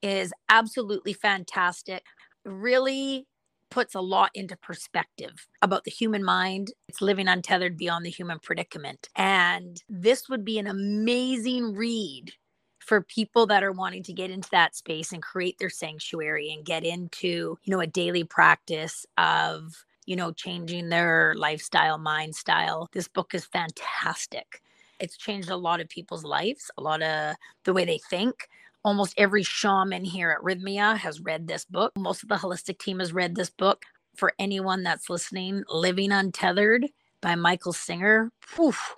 is 0.00 0.32
absolutely 0.48 1.12
fantastic. 1.12 2.04
Really 2.46 3.26
puts 3.70 3.94
a 3.94 4.00
lot 4.00 4.30
into 4.34 4.56
perspective 4.56 5.46
about 5.62 5.84
the 5.84 5.90
human 5.90 6.24
mind. 6.24 6.72
It's 6.88 7.00
living 7.00 7.28
untethered 7.28 7.76
beyond 7.76 8.04
the 8.04 8.10
human 8.10 8.38
predicament. 8.38 9.08
And 9.16 9.82
this 9.88 10.28
would 10.28 10.44
be 10.44 10.58
an 10.58 10.66
amazing 10.66 11.74
read 11.74 12.32
for 12.78 13.02
people 13.02 13.46
that 13.46 13.62
are 13.62 13.72
wanting 13.72 14.02
to 14.02 14.12
get 14.12 14.30
into 14.30 14.50
that 14.50 14.74
space 14.74 15.12
and 15.12 15.22
create 15.22 15.58
their 15.58 15.70
sanctuary 15.70 16.52
and 16.52 16.64
get 16.64 16.84
into, 16.84 17.56
you 17.62 17.70
know, 17.70 17.80
a 17.80 17.86
daily 17.86 18.24
practice 18.24 19.06
of, 19.16 19.84
you 20.06 20.16
know, 20.16 20.32
changing 20.32 20.88
their 20.88 21.34
lifestyle, 21.36 21.98
mind 21.98 22.34
style. 22.34 22.88
This 22.92 23.06
book 23.06 23.34
is 23.34 23.44
fantastic. 23.44 24.62
It's 24.98 25.16
changed 25.16 25.50
a 25.50 25.56
lot 25.56 25.80
of 25.80 25.88
people's 25.88 26.24
lives, 26.24 26.70
a 26.76 26.82
lot 26.82 27.02
of 27.02 27.36
the 27.64 27.72
way 27.72 27.84
they 27.84 28.00
think 28.10 28.48
Almost 28.82 29.14
every 29.18 29.42
shaman 29.42 30.04
here 30.04 30.30
at 30.30 30.42
Rythmia 30.42 30.96
has 30.96 31.20
read 31.20 31.46
this 31.46 31.66
book. 31.66 31.92
Most 31.96 32.22
of 32.22 32.30
the 32.30 32.36
holistic 32.36 32.78
team 32.78 32.98
has 32.98 33.12
read 33.12 33.34
this 33.34 33.50
book. 33.50 33.84
For 34.16 34.32
anyone 34.38 34.82
that's 34.82 35.10
listening, 35.10 35.62
Living 35.68 36.12
Untethered 36.12 36.86
by 37.20 37.34
Michael 37.34 37.72
Singer. 37.72 38.32
Poof, 38.54 38.96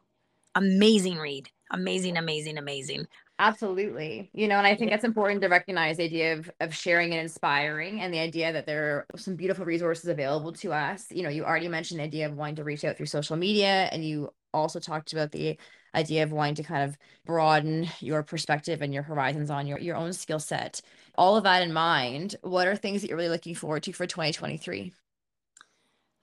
amazing 0.55 1.19
read. 1.19 1.49
Amazing, 1.73 2.17
amazing, 2.17 2.59
amazing. 2.59 3.07
Absolutely. 3.39 4.31
You 4.35 4.47
know, 4.47 4.59
and 4.59 4.67
I 4.67 4.77
think 4.77 4.91
that's 4.91 5.05
important 5.05 5.41
to 5.41 5.49
recognize 5.49 5.97
the 5.97 6.05
idea 6.05 6.35
of, 6.35 6.51
of 6.61 6.73
sharing 6.73 7.11
and 7.13 7.21
inspiring 7.21 8.01
and 8.01 8.15
the 8.15 8.21
idea 8.21 8.53
that 8.53 8.67
there 8.67 9.07
are 9.13 9.19
some 9.19 9.35
beautiful 9.35 9.65
resources 9.65 10.09
available 10.09 10.53
to 10.53 10.73
us. 10.73 11.07
You 11.11 11.25
know, 11.25 11.29
you 11.29 11.45
already 11.45 11.67
mentioned 11.67 11.99
the 11.99 12.05
idea 12.05 12.27
of 12.27 12.37
wanting 12.37 12.57
to 12.57 12.65
reach 12.65 12.85
out 12.85 12.97
through 12.97 13.07
social 13.07 13.37
media 13.37 13.89
and 13.91 14.05
you 14.05 14.33
also 14.53 14.79
talked 14.81 15.13
about 15.13 15.33
the 15.33 15.59
idea 15.95 16.23
of 16.23 16.33
wanting 16.33 16.55
to 16.57 16.63
kind 16.63 16.89
of 16.89 16.97
broaden 17.25 17.89
your 18.01 18.23
perspective 18.23 18.83
and 18.83 18.95
your 18.95 19.03
horizons 19.03 19.51
on 19.51 19.67
your, 19.67 19.79
your 19.79 19.97
own 19.97 20.13
skill 20.13 20.39
set. 20.39 20.81
All 21.17 21.37
of 21.37 21.45
that 21.45 21.63
in 21.63 21.73
mind, 21.73 22.37
what 22.43 22.67
are 22.67 22.77
things 22.77 23.03
that 23.03 23.09
you're 23.09 23.17
really 23.17 23.29
looking 23.29 23.55
forward 23.55 23.83
to 23.85 23.93
for 23.93 24.07
2023? 24.07 24.93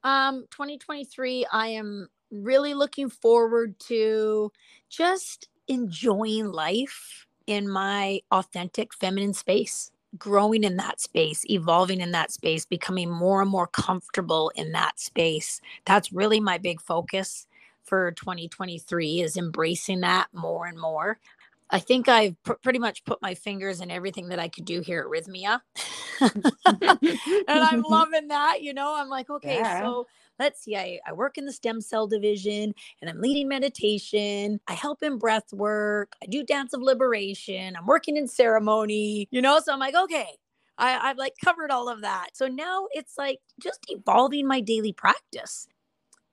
Um, 0.03 0.45
2023, 0.51 1.45
I 1.51 1.67
am 1.67 2.07
really 2.31 2.73
looking 2.73 3.09
forward 3.09 3.77
to 3.79 4.51
just 4.89 5.49
enjoying 5.67 6.51
life 6.51 7.27
in 7.47 7.69
my 7.69 8.21
authentic 8.31 8.93
feminine 8.93 9.33
space, 9.33 9.91
growing 10.17 10.63
in 10.63 10.77
that 10.77 11.01
space, 11.01 11.43
evolving 11.49 11.99
in 11.99 12.11
that 12.11 12.31
space, 12.31 12.65
becoming 12.65 13.09
more 13.09 13.41
and 13.41 13.51
more 13.51 13.67
comfortable 13.67 14.51
in 14.55 14.71
that 14.71 14.99
space. 14.99 15.59
That's 15.85 16.13
really 16.13 16.39
my 16.39 16.57
big 16.57 16.81
focus 16.81 17.47
for 17.89 18.12
2023 18.12 19.21
is 19.21 19.36
embracing 19.36 20.02
that 20.02 20.28
more 20.32 20.67
and 20.67 20.80
more. 20.80 21.19
I 21.71 21.80
think 21.80 22.08
I've 22.08 22.41
pr- 22.43 22.54
pretty 22.54 22.80
much 22.80 23.04
put 23.04 23.21
my 23.21 23.36
fingers 23.36 23.82
in 23.82 23.91
everything 23.91 24.30
that 24.30 24.39
I 24.39 24.47
could 24.47 24.65
do 24.65 24.82
here 24.82 25.02
at 25.02 25.08
Rythmia. 25.08 25.62
and 26.21 27.47
I'm 27.47 27.82
loving 27.89 28.30
that. 28.30 28.62
You 28.62 28.73
know, 28.73 28.95
I'm 28.95 29.10
like, 29.10 29.30
okay, 29.30 29.58
yeah. 29.58 29.82
so 29.82 30.08
let's 30.39 30.63
see, 30.63 30.75
I, 30.75 30.99
I 31.06 31.13
work 31.13 31.38
in 31.38 31.45
the 31.45 31.52
stem 31.52 31.82
cell 31.82 32.08
division 32.08 32.73
and 33.02 33.10
I'm 33.10 33.21
leading 33.21 33.47
meditation. 33.47 34.60
I 34.67 34.73
help 34.73 35.04
in 35.04 35.17
breath 35.17 35.54
work. 35.54 36.13
I 36.23 36.28
do 36.28 36.43
dance 36.43 36.73
of 36.73 36.82
liberation. 36.82 37.75
I'm 37.75 37.86
working 37.86 38.17
in 38.17 38.28
ceremony, 38.28 39.28
you 39.32 39.41
know? 39.41 39.60
So 39.60 39.73
I'm 39.73 39.80
like, 39.80 39.95
okay, 39.95 40.30
I, 40.78 41.10
I've 41.10 41.17
like 41.17 41.34
covered 41.43 41.71
all 41.71 41.89
of 41.89 42.02
that. 42.02 42.30
So 42.34 42.47
now 42.47 42.88
it's 42.91 43.17
like 43.17 43.39
just 43.62 43.80
evolving 43.89 44.47
my 44.47 44.62
daily 44.62 44.93
practice 44.93 45.67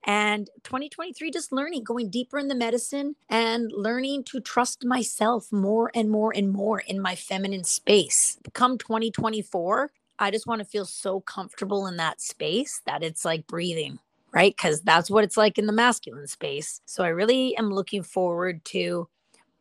and 0.07 0.49
2023 0.62 1.31
just 1.31 1.53
learning 1.53 1.85
going 1.85 2.09
deeper 2.09 2.38
in 2.38 2.49
the 2.49 2.55
medicine 2.55 3.14
and 3.29 3.71
learning 3.75 4.25
to 4.25 4.40
trust 4.40 4.85
myself 4.85 5.53
more 5.53 5.90
and 5.95 6.11
more 6.11 6.33
and 6.35 6.53
more 6.53 6.81
in 6.81 7.01
my 7.01 7.14
feminine 7.14 7.64
space. 7.64 8.38
Come 8.55 8.79
2024 8.79 9.90
i 10.19 10.31
just 10.31 10.47
want 10.47 10.61
to 10.61 10.64
feel 10.64 10.87
so 10.87 11.21
comfortable 11.21 11.87
in 11.87 11.99
that 11.99 12.23
space 12.23 12.81
that 12.87 13.03
it's 13.03 13.23
like 13.23 13.47
breathing 13.47 13.99
right? 14.33 14.55
Because 14.55 14.83
that's 14.83 15.11
what 15.11 15.25
it's 15.25 15.38
like 15.38 15.57
in 15.57 15.64
the 15.64 15.73
masculine 15.73 16.27
space. 16.27 16.81
So 16.85 17.03
i 17.05 17.09
really 17.09 17.57
am 17.57 17.71
looking 17.71 18.03
forward 18.03 18.64
to 18.66 19.09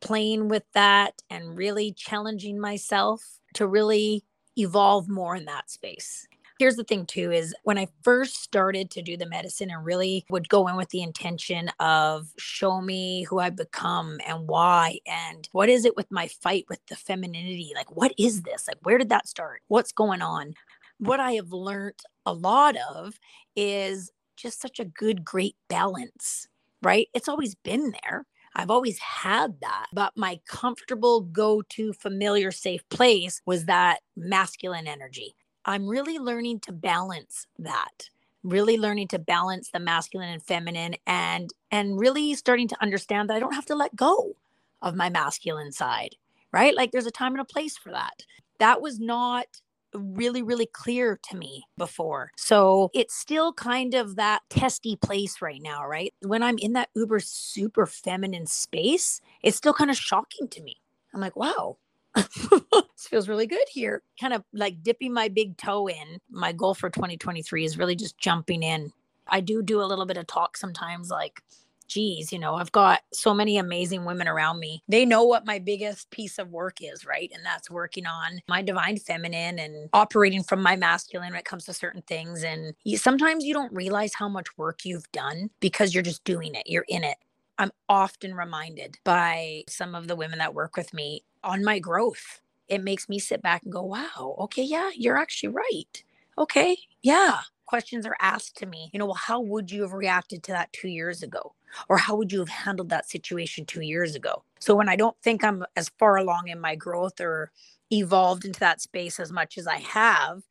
playing 0.00 0.48
with 0.48 0.64
that 0.74 1.14
and 1.30 1.56
really 1.56 1.92
challenging 1.92 2.60
myself 2.60 3.22
to 3.54 3.66
really 3.66 4.22
evolve 4.58 5.08
more 5.08 5.34
in 5.34 5.46
that 5.46 5.70
space 5.70 6.26
Here's 6.58 6.76
the 6.76 6.84
thing 6.84 7.04
too 7.04 7.30
is 7.32 7.54
when 7.64 7.76
I 7.76 7.88
first 8.02 8.42
started 8.42 8.90
to 8.92 9.02
do 9.02 9.16
the 9.18 9.28
medicine 9.28 9.70
and 9.70 9.84
really 9.84 10.24
would 10.30 10.48
go 10.48 10.66
in 10.68 10.76
with 10.76 10.88
the 10.88 11.02
intention 11.02 11.68
of 11.80 12.28
show 12.38 12.80
me 12.80 13.24
who 13.24 13.40
I've 13.40 13.56
become 13.56 14.18
and 14.26 14.48
why 14.48 15.00
and 15.06 15.46
what 15.52 15.68
is 15.68 15.84
it 15.84 15.96
with 15.96 16.10
my 16.10 16.28
fight 16.28 16.64
with 16.70 16.80
the 16.88 16.96
femininity? 16.96 17.72
Like 17.74 17.94
what 17.94 18.14
is 18.18 18.42
this? 18.42 18.66
Like 18.66 18.78
where 18.82 18.96
did 18.96 19.10
that 19.10 19.28
start? 19.28 19.60
What's 19.68 19.92
going 19.92 20.22
on? 20.22 20.54
What 20.98 21.20
I 21.20 21.32
have 21.32 21.52
learned 21.52 22.00
a 22.24 22.32
lot 22.32 22.76
of 22.94 23.20
is 23.54 24.10
just 24.36 24.60
such 24.60 24.80
a 24.80 24.84
good 24.86 25.24
great 25.24 25.56
balance, 25.68 26.48
right? 26.82 27.08
It's 27.12 27.28
always 27.28 27.54
been 27.54 27.92
there. 28.02 28.24
I've 28.54 28.70
always 28.70 28.98
had 28.98 29.60
that, 29.60 29.86
but 29.92 30.14
my 30.16 30.40
comfortable 30.48 31.20
go 31.20 31.60
to 31.70 31.92
familiar 31.92 32.50
safe 32.50 32.88
place 32.88 33.42
was 33.44 33.66
that 33.66 33.98
masculine 34.16 34.86
energy. 34.86 35.34
I'm 35.66 35.86
really 35.86 36.18
learning 36.18 36.60
to 36.60 36.72
balance 36.72 37.46
that 37.58 38.08
really 38.44 38.78
learning 38.78 39.08
to 39.08 39.18
balance 39.18 39.70
the 39.72 39.80
masculine 39.80 40.28
and 40.28 40.42
feminine 40.42 40.94
and 41.06 41.52
and 41.72 41.98
really 41.98 42.34
starting 42.34 42.68
to 42.68 42.80
understand 42.80 43.28
that 43.28 43.34
I 43.36 43.40
don't 43.40 43.54
have 43.54 43.66
to 43.66 43.74
let 43.74 43.96
go 43.96 44.36
of 44.82 44.94
my 44.94 45.10
masculine 45.10 45.72
side 45.72 46.16
right? 46.52 46.74
Like 46.74 46.90
there's 46.92 47.06
a 47.06 47.10
time 47.10 47.32
and 47.32 47.40
a 47.40 47.44
place 47.44 47.76
for 47.76 47.90
that. 47.90 48.24
That 48.60 48.80
was 48.80 48.98
not 48.98 49.46
really 49.92 50.42
really 50.42 50.66
clear 50.66 51.18
to 51.30 51.36
me 51.36 51.64
before. 51.78 52.30
So 52.36 52.90
it's 52.94 53.14
still 53.14 53.52
kind 53.52 53.94
of 53.94 54.16
that 54.16 54.42
testy 54.50 54.96
place 54.96 55.42
right 55.42 55.60
now 55.62 55.86
right? 55.86 56.12
When 56.20 56.42
i'm 56.42 56.58
in 56.58 56.72
that 56.74 56.90
uber 56.94 57.20
super 57.20 57.86
feminine 57.86 58.46
space 58.46 59.20
it's 59.42 59.56
still 59.56 59.74
kind 59.74 59.90
of 59.90 59.96
shocking 59.96 60.48
to 60.48 60.62
me. 60.62 60.76
I'm 61.14 61.20
like 61.20 61.36
wow 61.36 61.78
this 62.16 63.06
feels 63.08 63.28
really 63.28 63.46
good 63.46 63.66
here. 63.68 64.02
Kind 64.20 64.32
of 64.32 64.42
like 64.52 64.82
dipping 64.82 65.12
my 65.12 65.28
big 65.28 65.56
toe 65.56 65.88
in. 65.88 66.20
My 66.30 66.52
goal 66.52 66.74
for 66.74 66.90
2023 66.90 67.64
is 67.64 67.78
really 67.78 67.96
just 67.96 68.18
jumping 68.18 68.62
in. 68.62 68.92
I 69.28 69.40
do 69.40 69.62
do 69.62 69.82
a 69.82 69.84
little 69.84 70.06
bit 70.06 70.16
of 70.16 70.26
talk 70.26 70.56
sometimes, 70.56 71.10
like, 71.10 71.42
geez, 71.88 72.32
you 72.32 72.38
know, 72.38 72.54
I've 72.54 72.72
got 72.72 73.00
so 73.12 73.32
many 73.34 73.58
amazing 73.58 74.04
women 74.04 74.28
around 74.28 74.58
me. 74.58 74.82
They 74.88 75.04
know 75.04 75.24
what 75.24 75.46
my 75.46 75.58
biggest 75.58 76.10
piece 76.10 76.38
of 76.38 76.50
work 76.50 76.78
is, 76.80 77.06
right? 77.06 77.30
And 77.34 77.44
that's 77.44 77.70
working 77.70 78.06
on 78.06 78.40
my 78.48 78.62
divine 78.62 78.98
feminine 78.98 79.58
and 79.58 79.88
operating 79.92 80.42
from 80.42 80.62
my 80.62 80.76
masculine 80.76 81.30
when 81.30 81.38
it 81.38 81.44
comes 81.44 81.64
to 81.66 81.72
certain 81.72 82.02
things. 82.02 82.42
And 82.42 82.74
you, 82.84 82.96
sometimes 82.96 83.44
you 83.44 83.54
don't 83.54 83.72
realize 83.72 84.14
how 84.14 84.28
much 84.28 84.46
work 84.56 84.84
you've 84.84 85.10
done 85.12 85.50
because 85.60 85.94
you're 85.94 86.02
just 86.02 86.24
doing 86.24 86.54
it, 86.54 86.64
you're 86.66 86.86
in 86.88 87.04
it. 87.04 87.16
I'm 87.58 87.72
often 87.88 88.34
reminded 88.34 88.98
by 89.04 89.62
some 89.68 89.94
of 89.94 90.08
the 90.08 90.16
women 90.16 90.38
that 90.40 90.54
work 90.54 90.76
with 90.76 90.92
me 90.92 91.24
on 91.46 91.64
my 91.64 91.78
growth. 91.78 92.40
It 92.68 92.82
makes 92.82 93.08
me 93.08 93.18
sit 93.18 93.40
back 93.42 93.62
and 93.62 93.72
go, 93.72 93.82
wow, 93.82 94.34
okay, 94.40 94.62
yeah, 94.62 94.90
you're 94.94 95.16
actually 95.16 95.50
right. 95.50 96.02
Okay, 96.36 96.76
yeah. 97.02 97.40
Questions 97.64 98.06
are 98.06 98.16
asked 98.20 98.56
to 98.58 98.66
me, 98.66 98.90
you 98.92 98.98
know, 98.98 99.06
well, 99.06 99.14
how 99.14 99.40
would 99.40 99.70
you 99.70 99.82
have 99.82 99.92
reacted 99.92 100.42
to 100.44 100.52
that 100.52 100.72
two 100.72 100.88
years 100.88 101.22
ago? 101.22 101.54
Or 101.88 101.96
how 101.96 102.16
would 102.16 102.32
you 102.32 102.38
have 102.40 102.48
handled 102.48 102.90
that 102.90 103.08
situation 103.08 103.64
two 103.64 103.82
years 103.82 104.14
ago? 104.14 104.42
So 104.60 104.74
when 104.74 104.88
I 104.88 104.96
don't 104.96 105.16
think 105.22 105.42
I'm 105.44 105.64
as 105.76 105.90
far 105.98 106.16
along 106.16 106.48
in 106.48 106.60
my 106.60 106.74
growth 106.74 107.20
or 107.20 107.50
evolved 107.92 108.44
into 108.44 108.60
that 108.60 108.80
space 108.80 109.18
as 109.20 109.32
much 109.32 109.58
as 109.58 109.66
I 109.66 109.78
have, 109.78 110.42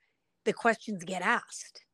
the 0.43 0.53
questions 0.53 1.03
get 1.03 1.21
asked 1.21 1.84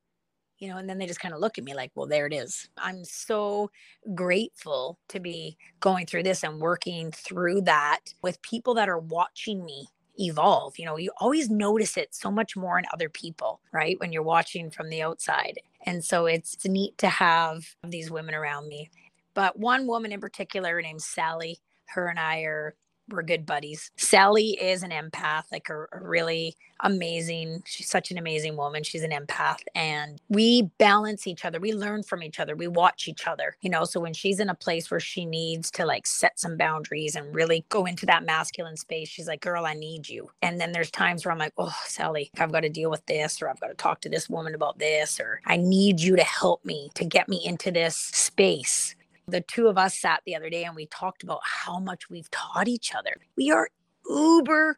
you 0.61 0.69
know, 0.69 0.77
and 0.77 0.87
then 0.87 0.99
they 0.99 1.07
just 1.07 1.19
kind 1.19 1.33
of 1.33 1.41
look 1.41 1.57
at 1.57 1.63
me 1.63 1.73
like, 1.73 1.91
well, 1.95 2.05
there 2.05 2.27
it 2.27 2.33
is. 2.33 2.69
I'm 2.77 3.03
so 3.03 3.71
grateful 4.13 4.99
to 5.09 5.19
be 5.19 5.57
going 5.79 6.05
through 6.05 6.21
this 6.21 6.43
and 6.43 6.61
working 6.61 7.11
through 7.11 7.61
that 7.61 8.01
with 8.21 8.41
people 8.43 8.75
that 8.75 8.87
are 8.87 8.99
watching 8.99 9.65
me 9.65 9.87
evolve. 10.19 10.77
You 10.77 10.85
know, 10.85 10.97
you 10.97 11.11
always 11.19 11.49
notice 11.49 11.97
it 11.97 12.13
so 12.13 12.29
much 12.29 12.55
more 12.55 12.77
in 12.77 12.85
other 12.93 13.09
people, 13.09 13.59
right? 13.73 13.99
When 13.99 14.13
you're 14.13 14.21
watching 14.21 14.69
from 14.69 14.89
the 14.89 15.01
outside. 15.01 15.59
And 15.87 16.05
so 16.05 16.27
it's, 16.27 16.55
neat 16.63 16.95
to 16.99 17.09
have 17.09 17.65
these 17.83 18.11
women 18.11 18.35
around 18.35 18.67
me. 18.67 18.91
But 19.33 19.57
one 19.57 19.87
woman 19.87 20.11
in 20.11 20.19
particular 20.19 20.79
named 20.79 21.01
Sally, 21.01 21.57
her 21.87 22.07
and 22.07 22.19
I 22.19 22.41
are 22.41 22.75
we're 23.11 23.23
good 23.23 23.45
buddies. 23.45 23.91
Sally 23.97 24.51
is 24.61 24.83
an 24.83 24.91
empath, 24.91 25.43
like 25.51 25.69
a, 25.69 25.85
a, 25.91 26.01
really 26.01 26.55
amazing. 26.81 27.63
She's 27.65 27.89
such 27.89 28.11
an 28.11 28.17
amazing 28.17 28.57
woman. 28.57 28.83
She's 28.83 29.03
an 29.03 29.11
empath, 29.11 29.59
and 29.75 30.19
we 30.29 30.63
balance 30.77 31.27
each 31.27 31.45
other. 31.45 31.59
We 31.59 31.73
learn 31.73 32.03
from 32.03 32.23
each 32.23 32.39
other. 32.39 32.55
We 32.55 32.67
watch 32.67 33.07
each 33.07 33.27
other. 33.27 33.55
You 33.61 33.69
know, 33.69 33.83
so 33.85 33.99
when 33.99 34.13
she's 34.13 34.39
in 34.39 34.49
a 34.49 34.55
place 34.55 34.89
where 34.89 34.99
she 34.99 35.25
needs 35.25 35.71
to 35.71 35.85
like 35.85 36.07
set 36.07 36.39
some 36.39 36.57
boundaries 36.57 37.15
and 37.15 37.33
really 37.33 37.65
go 37.69 37.85
into 37.85 38.05
that 38.07 38.25
masculine 38.25 38.77
space, 38.77 39.09
she's 39.09 39.27
like, 39.27 39.41
"Girl, 39.41 39.65
I 39.65 39.73
need 39.73 40.09
you." 40.09 40.31
And 40.41 40.59
then 40.59 40.71
there's 40.71 40.91
times 40.91 41.25
where 41.25 41.31
I'm 41.31 41.39
like, 41.39 41.53
"Oh, 41.57 41.75
Sally, 41.85 42.31
I've 42.39 42.51
got 42.51 42.61
to 42.61 42.69
deal 42.69 42.89
with 42.89 43.05
this, 43.05 43.41
or 43.41 43.49
I've 43.49 43.59
got 43.59 43.67
to 43.67 43.75
talk 43.75 44.01
to 44.01 44.09
this 44.09 44.29
woman 44.29 44.55
about 44.55 44.79
this, 44.79 45.19
or 45.19 45.41
I 45.45 45.57
need 45.57 45.99
you 45.99 46.15
to 46.15 46.23
help 46.23 46.65
me 46.65 46.89
to 46.95 47.05
get 47.05 47.29
me 47.29 47.41
into 47.45 47.71
this 47.71 47.95
space." 47.95 48.95
The 49.27 49.41
two 49.41 49.67
of 49.67 49.77
us 49.77 49.97
sat 49.97 50.21
the 50.25 50.35
other 50.35 50.49
day 50.49 50.63
and 50.63 50.75
we 50.75 50.85
talked 50.87 51.23
about 51.23 51.41
how 51.43 51.79
much 51.79 52.09
we've 52.09 52.29
taught 52.31 52.67
each 52.67 52.93
other. 52.95 53.15
We 53.37 53.51
are 53.51 53.69
uber 54.07 54.77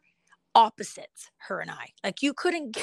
opposites, 0.54 1.30
her 1.38 1.60
and 1.60 1.70
I. 1.70 1.88
Like 2.02 2.22
you 2.22 2.34
couldn't 2.34 2.76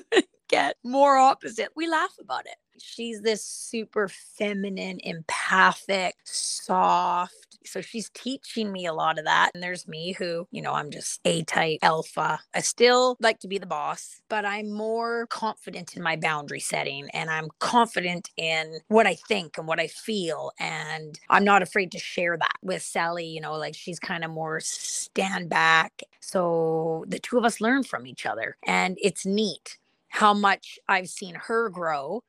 get 0.48 0.76
more 0.84 1.16
opposite. 1.16 1.70
We 1.76 1.88
laugh 1.88 2.14
about 2.20 2.46
it. 2.46 2.56
She's 2.80 3.22
this 3.22 3.44
super 3.44 4.08
feminine, 4.08 5.00
empathic, 5.02 6.14
soft, 6.24 7.47
so 7.68 7.80
she's 7.80 8.10
teaching 8.10 8.72
me 8.72 8.86
a 8.86 8.92
lot 8.92 9.18
of 9.18 9.24
that. 9.24 9.50
And 9.54 9.62
there's 9.62 9.86
me 9.86 10.12
who, 10.12 10.46
you 10.50 10.62
know, 10.62 10.72
I'm 10.72 10.90
just 10.90 11.20
A 11.24 11.42
type 11.44 11.78
alpha. 11.82 12.40
I 12.54 12.60
still 12.60 13.16
like 13.20 13.38
to 13.40 13.48
be 13.48 13.58
the 13.58 13.66
boss, 13.66 14.20
but 14.28 14.44
I'm 14.44 14.70
more 14.72 15.26
confident 15.28 15.96
in 15.96 16.02
my 16.02 16.16
boundary 16.16 16.60
setting 16.60 17.08
and 17.12 17.30
I'm 17.30 17.48
confident 17.58 18.30
in 18.36 18.78
what 18.88 19.06
I 19.06 19.14
think 19.14 19.58
and 19.58 19.66
what 19.66 19.80
I 19.80 19.86
feel. 19.88 20.52
And 20.58 21.18
I'm 21.30 21.44
not 21.44 21.62
afraid 21.62 21.92
to 21.92 21.98
share 21.98 22.36
that 22.36 22.56
with 22.62 22.82
Sally, 22.82 23.26
you 23.26 23.40
know, 23.40 23.54
like 23.54 23.74
she's 23.74 23.98
kind 23.98 24.24
of 24.24 24.30
more 24.30 24.60
stand 24.60 25.48
back. 25.48 26.02
So 26.20 27.04
the 27.08 27.18
two 27.18 27.38
of 27.38 27.44
us 27.44 27.60
learn 27.60 27.84
from 27.84 28.06
each 28.06 28.26
other. 28.26 28.56
And 28.66 28.98
it's 29.00 29.26
neat 29.26 29.78
how 30.08 30.34
much 30.34 30.78
I've 30.88 31.08
seen 31.08 31.34
her 31.34 31.68
grow 31.68 32.22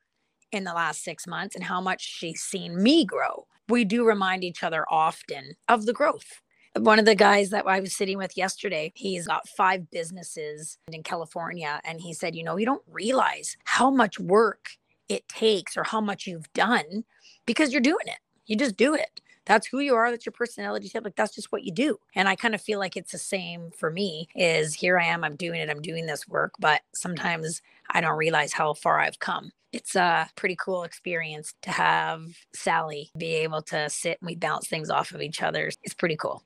in 0.52 0.64
the 0.64 0.74
last 0.74 1.02
six 1.04 1.26
months 1.26 1.54
and 1.54 1.64
how 1.64 1.80
much 1.80 2.02
she's 2.02 2.42
seen 2.42 2.82
me 2.82 3.04
grow 3.04 3.46
we 3.70 3.84
do 3.84 4.04
remind 4.04 4.44
each 4.44 4.62
other 4.62 4.84
often 4.90 5.54
of 5.68 5.86
the 5.86 5.92
growth. 5.92 6.42
One 6.76 6.98
of 6.98 7.04
the 7.04 7.14
guys 7.14 7.50
that 7.50 7.66
I 7.66 7.80
was 7.80 7.96
sitting 7.96 8.18
with 8.18 8.36
yesterday, 8.36 8.92
he's 8.94 9.26
got 9.26 9.48
five 9.48 9.90
businesses 9.90 10.78
in 10.92 11.02
California. 11.02 11.80
And 11.84 12.00
he 12.00 12.12
said, 12.12 12.36
You 12.36 12.44
know, 12.44 12.56
you 12.56 12.66
don't 12.66 12.82
realize 12.86 13.56
how 13.64 13.90
much 13.90 14.20
work 14.20 14.70
it 15.08 15.26
takes 15.28 15.76
or 15.76 15.84
how 15.84 16.00
much 16.00 16.26
you've 16.26 16.52
done 16.52 17.04
because 17.46 17.72
you're 17.72 17.80
doing 17.80 18.06
it. 18.06 18.18
You 18.46 18.56
just 18.56 18.76
do 18.76 18.94
it. 18.94 19.20
That's 19.50 19.66
who 19.66 19.80
you 19.80 19.96
are. 19.96 20.12
That's 20.12 20.26
your 20.26 20.32
personality 20.32 20.88
type. 20.88 21.04
Like 21.04 21.16
that's 21.16 21.34
just 21.34 21.52
what 21.52 21.64
you 21.64 21.72
do. 21.72 21.98
And 22.14 22.28
I 22.28 22.36
kind 22.36 22.54
of 22.54 22.62
feel 22.62 22.78
like 22.78 22.96
it's 22.96 23.12
the 23.12 23.18
same 23.18 23.72
for 23.76 23.90
me 23.90 24.28
is 24.36 24.74
here 24.74 24.98
I 24.98 25.06
am. 25.06 25.24
I'm 25.24 25.36
doing 25.36 25.60
it. 25.60 25.70
I'm 25.70 25.82
doing 25.82 26.06
this 26.06 26.28
work. 26.28 26.52
But 26.60 26.82
sometimes 26.94 27.62
I 27.90 28.00
don't 28.00 28.18
realize 28.18 28.54
how 28.54 28.74
far 28.74 29.00
I've 29.00 29.18
come 29.20 29.52
it's 29.72 29.96
a 29.96 30.28
pretty 30.36 30.56
cool 30.56 30.84
experience 30.84 31.54
to 31.62 31.70
have 31.70 32.24
Sally 32.54 33.10
be 33.18 33.34
able 33.36 33.62
to 33.62 33.88
sit 33.90 34.18
and 34.20 34.26
we 34.28 34.36
bounce 34.36 34.68
things 34.68 34.90
off 34.90 35.12
of 35.12 35.22
each 35.22 35.42
other. 35.42 35.70
It's 35.84 35.94
pretty 35.94 36.16
cool. 36.16 36.42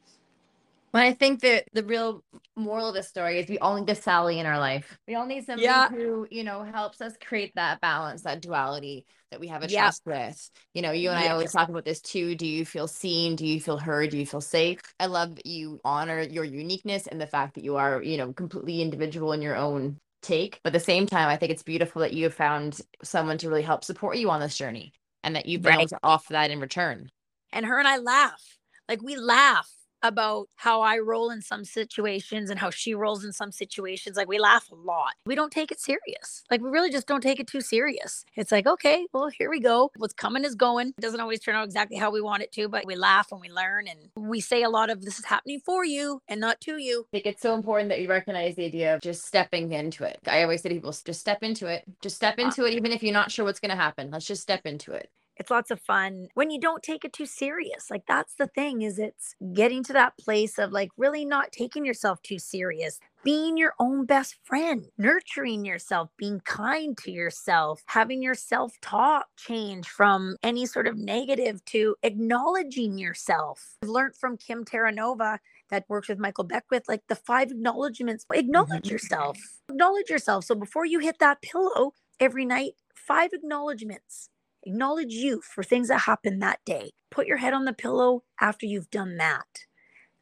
But 0.94 1.02
I 1.02 1.12
think 1.12 1.40
that 1.40 1.64
the 1.72 1.82
real 1.82 2.22
moral 2.54 2.88
of 2.90 2.94
the 2.94 3.02
story 3.02 3.40
is 3.40 3.48
we 3.48 3.58
all 3.58 3.74
need 3.76 3.90
a 3.90 3.96
Sally 3.96 4.38
in 4.38 4.46
our 4.46 4.60
life. 4.60 4.96
We 5.08 5.16
all 5.16 5.26
need 5.26 5.44
somebody 5.44 5.64
Yeah. 5.66 5.88
who, 5.88 6.28
you 6.30 6.44
know, 6.44 6.62
helps 6.62 7.00
us 7.00 7.14
create 7.20 7.52
that 7.56 7.80
balance, 7.80 8.22
that 8.22 8.40
duality 8.40 9.04
that 9.32 9.40
we 9.40 9.48
have 9.48 9.64
a 9.64 9.68
Yeah. 9.68 9.82
trust 9.82 10.02
with. 10.06 10.50
You 10.72 10.82
know, 10.82 10.92
you 10.92 11.10
and 11.10 11.18
I 11.18 11.30
always 11.30 11.50
talk 11.50 11.68
about 11.68 11.84
this 11.84 12.00
too. 12.00 12.36
Do 12.36 12.46
you 12.46 12.64
feel 12.64 12.86
seen? 12.86 13.34
Do 13.34 13.44
you 13.44 13.60
feel 13.60 13.76
heard? 13.76 14.10
Do 14.10 14.18
you 14.18 14.24
feel 14.24 14.40
safe? 14.40 14.80
I 15.00 15.06
love 15.06 15.34
that 15.34 15.46
you 15.46 15.80
honor 15.84 16.20
your 16.20 16.44
uniqueness 16.44 17.08
and 17.08 17.20
the 17.20 17.26
fact 17.26 17.56
that 17.56 17.64
you 17.64 17.76
are, 17.76 18.00
you 18.00 18.16
know, 18.16 18.32
completely 18.32 18.80
individual 18.80 19.32
in 19.32 19.42
your 19.42 19.56
own 19.56 19.98
take. 20.22 20.60
But 20.62 20.70
at 20.76 20.78
the 20.78 20.84
same 20.84 21.06
time, 21.06 21.28
I 21.28 21.36
think 21.36 21.50
it's 21.50 21.64
beautiful 21.64 22.02
that 22.02 22.12
you 22.12 22.22
have 22.22 22.34
found 22.34 22.80
someone 23.02 23.38
to 23.38 23.48
really 23.48 23.62
help 23.62 23.82
support 23.82 24.16
you 24.16 24.30
on 24.30 24.38
this 24.38 24.56
journey 24.56 24.92
and 25.24 25.34
that 25.34 25.46
you've 25.46 25.62
been 25.62 25.74
able 25.74 25.88
to 25.88 25.98
offer 26.04 26.34
that 26.34 26.52
in 26.52 26.60
return. 26.60 27.10
and 27.52 27.66
her 27.66 27.80
and 27.80 27.88
I 27.88 27.98
laugh. 27.98 28.40
Like 28.88 29.02
we 29.02 29.16
laugh 29.16 29.68
about 30.04 30.48
how 30.56 30.82
I 30.82 30.98
roll 30.98 31.30
in 31.30 31.40
some 31.40 31.64
situations 31.64 32.50
and 32.50 32.60
how 32.60 32.70
she 32.70 32.94
rolls 32.94 33.24
in 33.24 33.32
some 33.32 33.50
situations. 33.50 34.16
Like 34.16 34.28
we 34.28 34.38
laugh 34.38 34.70
a 34.70 34.74
lot. 34.74 35.14
We 35.26 35.34
don't 35.34 35.50
take 35.50 35.72
it 35.72 35.80
serious. 35.80 36.44
Like 36.50 36.60
we 36.60 36.68
really 36.68 36.90
just 36.90 37.08
don't 37.08 37.22
take 37.22 37.40
it 37.40 37.46
too 37.48 37.62
serious. 37.62 38.24
It's 38.36 38.52
like, 38.52 38.66
okay, 38.66 39.06
well, 39.12 39.28
here 39.28 39.50
we 39.50 39.60
go. 39.60 39.90
What's 39.96 40.12
coming 40.12 40.44
is 40.44 40.54
going. 40.54 40.88
It 40.88 41.00
doesn't 41.00 41.20
always 41.20 41.40
turn 41.40 41.56
out 41.56 41.64
exactly 41.64 41.96
how 41.96 42.10
we 42.10 42.20
want 42.20 42.42
it 42.42 42.52
to, 42.52 42.68
but 42.68 42.84
we 42.86 42.94
laugh 42.94 43.32
and 43.32 43.40
we 43.40 43.48
learn 43.48 43.86
and 43.88 44.10
we 44.16 44.40
say 44.40 44.62
a 44.62 44.68
lot 44.68 44.90
of 44.90 45.02
this 45.04 45.18
is 45.18 45.24
happening 45.24 45.60
for 45.64 45.84
you 45.84 46.20
and 46.28 46.40
not 46.40 46.60
to 46.62 46.76
you. 46.76 47.06
I 47.08 47.16
think 47.16 47.26
it's 47.26 47.42
so 47.42 47.54
important 47.54 47.88
that 47.88 48.00
you 48.00 48.08
recognize 48.08 48.56
the 48.56 48.66
idea 48.66 48.94
of 48.94 49.00
just 49.00 49.24
stepping 49.24 49.72
into 49.72 50.04
it. 50.04 50.18
I 50.26 50.42
always 50.42 50.60
say 50.62 50.68
to 50.68 50.74
people, 50.74 50.92
just 50.92 51.20
step 51.20 51.42
into 51.42 51.66
it. 51.66 51.84
Just 52.02 52.16
step 52.16 52.38
uh, 52.38 52.42
into 52.42 52.66
it, 52.66 52.74
even 52.74 52.92
if 52.92 53.02
you're 53.02 53.12
not 53.12 53.30
sure 53.30 53.46
what's 53.46 53.60
going 53.60 53.70
to 53.70 53.76
happen. 53.76 54.10
Let's 54.10 54.26
just 54.26 54.42
step 54.42 54.66
into 54.66 54.92
it. 54.92 55.10
It's 55.36 55.50
lots 55.50 55.70
of 55.70 55.80
fun 55.80 56.28
when 56.34 56.50
you 56.50 56.60
don't 56.60 56.82
take 56.82 57.04
it 57.04 57.12
too 57.12 57.26
serious 57.26 57.90
like 57.90 58.04
that's 58.06 58.34
the 58.36 58.46
thing 58.48 58.82
is 58.82 58.98
it's 58.98 59.34
getting 59.54 59.82
to 59.82 59.92
that 59.92 60.16
place 60.18 60.58
of 60.58 60.70
like 60.72 60.90
really 60.96 61.24
not 61.24 61.50
taking 61.52 61.84
yourself 61.84 62.20
too 62.22 62.38
serious 62.38 62.98
being 63.24 63.56
your 63.56 63.72
own 63.80 64.04
best 64.04 64.36
friend 64.44 64.86
nurturing 64.98 65.64
yourself 65.64 66.10
being 66.18 66.40
kind 66.40 66.96
to 66.98 67.10
yourself 67.10 67.82
having 67.86 68.22
your 68.22 68.34
self 68.34 68.72
talk 68.80 69.26
change 69.36 69.88
from 69.88 70.36
any 70.42 70.66
sort 70.66 70.86
of 70.86 70.96
negative 70.98 71.64
to 71.64 71.96
acknowledging 72.02 72.98
yourself. 72.98 73.76
I've 73.82 73.88
learned 73.88 74.14
from 74.16 74.36
kim 74.36 74.64
terranova 74.64 75.38
that 75.70 75.84
works 75.88 76.08
with 76.08 76.18
michael 76.18 76.44
beckwith 76.44 76.84
like 76.88 77.02
the 77.08 77.14
five 77.16 77.50
acknowledgments 77.50 78.26
acknowledge 78.32 78.84
Mhm. 78.84 78.90
yourself 78.90 79.38
acknowledge 79.70 80.10
yourself. 80.10 80.44
So 80.44 80.54
before 80.54 80.84
you 80.84 80.98
hit 81.00 81.18
that 81.20 81.40
pillow 81.42 81.92
every 82.20 82.44
night 82.44 82.74
five 82.94 83.30
acknowledgments 83.32 84.28
Acknowledge 84.66 85.12
you 85.12 85.42
for 85.42 85.62
things 85.62 85.88
that 85.88 86.00
happened 86.00 86.40
that 86.40 86.64
day. 86.64 86.92
Put 87.10 87.26
your 87.26 87.36
head 87.36 87.52
on 87.52 87.66
the 87.66 87.72
pillow 87.72 88.22
after 88.40 88.64
you've 88.64 88.90
done 88.90 89.18
that. 89.18 89.66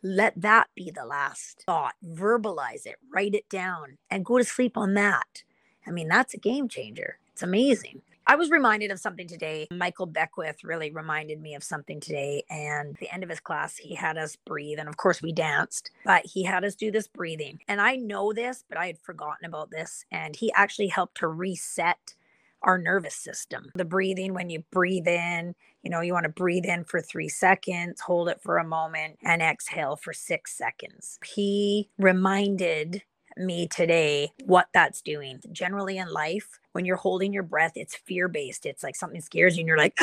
Let 0.02 0.40
that 0.40 0.68
be 0.74 0.90
the 0.90 1.06
last 1.06 1.62
thought. 1.64 1.94
Verbalize 2.04 2.84
it, 2.84 2.96
write 3.14 3.34
it 3.34 3.48
down, 3.48 3.98
and 4.10 4.24
go 4.24 4.38
to 4.38 4.44
sleep 4.44 4.76
on 4.76 4.94
that. 4.94 5.44
I 5.86 5.92
mean, 5.92 6.08
that's 6.08 6.34
a 6.34 6.38
game 6.38 6.68
changer. 6.68 7.18
It's 7.32 7.42
amazing. 7.42 8.02
I 8.26 8.36
was 8.36 8.50
reminded 8.50 8.90
of 8.90 9.00
something 9.00 9.28
today. 9.28 9.68
Michael 9.72 10.06
Beckwith 10.06 10.64
really 10.64 10.90
reminded 10.90 11.40
me 11.40 11.54
of 11.54 11.64
something 11.64 12.00
today. 12.00 12.44
And 12.50 12.96
the 12.96 13.12
end 13.12 13.22
of 13.22 13.30
his 13.30 13.40
class, 13.40 13.76
he 13.76 13.94
had 13.94 14.16
us 14.16 14.36
breathe. 14.36 14.78
And 14.78 14.88
of 14.88 14.96
course, 14.96 15.22
we 15.22 15.32
danced, 15.32 15.90
but 16.04 16.24
he 16.26 16.44
had 16.44 16.64
us 16.64 16.74
do 16.74 16.90
this 16.90 17.08
breathing. 17.08 17.60
And 17.68 17.80
I 17.80 17.96
know 17.96 18.32
this, 18.32 18.64
but 18.68 18.78
I 18.78 18.86
had 18.86 18.98
forgotten 18.98 19.44
about 19.44 19.70
this. 19.70 20.04
And 20.10 20.36
he 20.36 20.52
actually 20.52 20.88
helped 20.88 21.16
to 21.18 21.28
reset 21.28 22.14
our 22.62 22.78
nervous 22.78 23.14
system. 23.14 23.70
The 23.74 23.84
breathing, 23.84 24.34
when 24.34 24.50
you 24.50 24.64
breathe 24.70 25.08
in, 25.08 25.54
you 25.82 25.90
know, 25.90 26.00
you 26.00 26.12
want 26.12 26.24
to 26.24 26.30
breathe 26.30 26.64
in 26.64 26.84
for 26.84 27.00
three 27.00 27.28
seconds, 27.28 28.00
hold 28.00 28.28
it 28.28 28.40
for 28.42 28.58
a 28.58 28.64
moment, 28.64 29.18
and 29.22 29.42
exhale 29.42 29.96
for 29.96 30.12
six 30.12 30.56
seconds. 30.56 31.18
He 31.24 31.88
reminded 31.98 33.02
me 33.36 33.66
today 33.66 34.30
what 34.44 34.68
that's 34.74 35.02
doing. 35.02 35.40
Generally 35.52 35.98
in 35.98 36.08
life, 36.12 36.60
when 36.72 36.84
you're 36.84 36.96
holding 36.96 37.32
your 37.32 37.42
breath, 37.42 37.72
it's 37.76 37.96
fear 37.96 38.28
based. 38.28 38.66
It's 38.66 38.82
like 38.82 38.96
something 38.96 39.20
scares 39.20 39.56
you 39.56 39.62
and 39.62 39.68
you're 39.68 39.78
like, 39.78 39.98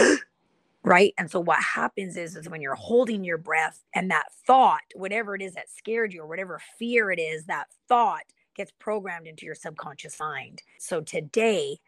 right? 0.83 1.13
And 1.17 1.29
so 1.29 1.39
what 1.39 1.61
happens 1.61 2.17
is, 2.17 2.35
is 2.35 2.49
when 2.49 2.61
you're 2.61 2.75
holding 2.75 3.23
your 3.23 3.37
breath 3.37 3.83
and 3.93 4.09
that 4.11 4.33
thought, 4.45 4.81
whatever 4.95 5.35
it 5.35 5.41
is 5.41 5.53
that 5.53 5.69
scared 5.69 6.13
you 6.13 6.21
or 6.21 6.27
whatever 6.27 6.61
fear 6.77 7.11
it 7.11 7.19
is, 7.19 7.45
that 7.45 7.67
thought 7.87 8.23
gets 8.55 8.71
programmed 8.79 9.27
into 9.27 9.45
your 9.45 9.55
subconscious 9.55 10.19
mind. 10.19 10.61
So 10.79 11.01
today, 11.01 11.79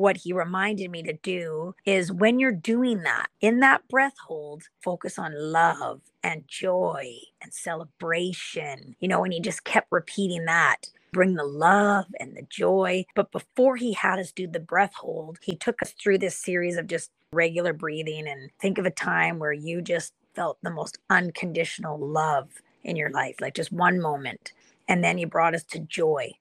what 0.00 0.16
he 0.16 0.32
reminded 0.32 0.90
me 0.90 1.02
to 1.02 1.12
do 1.12 1.74
is 1.84 2.10
when 2.10 2.38
you're 2.38 2.52
doing 2.52 3.02
that, 3.02 3.26
in 3.42 3.60
that 3.60 3.86
breath 3.88 4.16
hold, 4.26 4.62
focus 4.82 5.18
on 5.18 5.34
love 5.36 6.00
and 6.22 6.42
joy 6.48 7.12
and 7.42 7.52
celebration. 7.52 8.96
You 9.00 9.08
know, 9.08 9.24
and 9.24 9.32
he 9.34 9.40
just 9.40 9.64
kept 9.64 9.88
repeating 9.92 10.46
that. 10.46 10.86
Bring 11.12 11.34
the 11.34 11.44
love 11.44 12.06
and 12.18 12.34
the 12.34 12.46
joy. 12.48 13.04
But 13.14 13.30
before 13.30 13.76
he 13.76 13.92
had 13.92 14.18
us 14.18 14.32
do 14.32 14.46
the 14.46 14.58
breath 14.58 14.94
hold, 14.94 15.38
he 15.42 15.54
took 15.54 15.82
us 15.82 15.92
through 15.92 16.18
this 16.18 16.36
series 16.36 16.78
of 16.78 16.86
just 16.86 17.10
regular 17.32 17.74
breathing 17.74 18.26
and 18.26 18.50
think 18.58 18.78
of 18.78 18.86
a 18.86 18.90
time 18.90 19.38
where 19.38 19.52
you 19.52 19.82
just 19.82 20.14
felt 20.34 20.56
the 20.62 20.70
most 20.70 20.96
unconditional 21.10 21.98
love 21.98 22.48
in 22.84 22.96
your 22.96 23.10
life, 23.10 23.34
like 23.38 23.54
just 23.54 23.70
one 23.70 24.00
moment. 24.00 24.54
And 24.88 25.04
then 25.04 25.18
he 25.18 25.26
brought 25.26 25.54
us 25.54 25.64
to 25.64 25.78
joy 25.78 26.32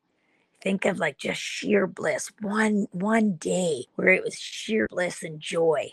think 0.62 0.86
of 0.86 1.00
like 1.00 1.18
just 1.18 1.42
sheer 1.42 1.88
bliss 1.88 2.32
one 2.42 2.88
one 2.92 3.34
day 3.36 3.86
where 3.96 4.10
it 4.10 4.24
was 4.24 4.38
sheer 4.38 4.88
bliss 4.90 5.24
and 5.24 5.40
joy. 5.40 5.90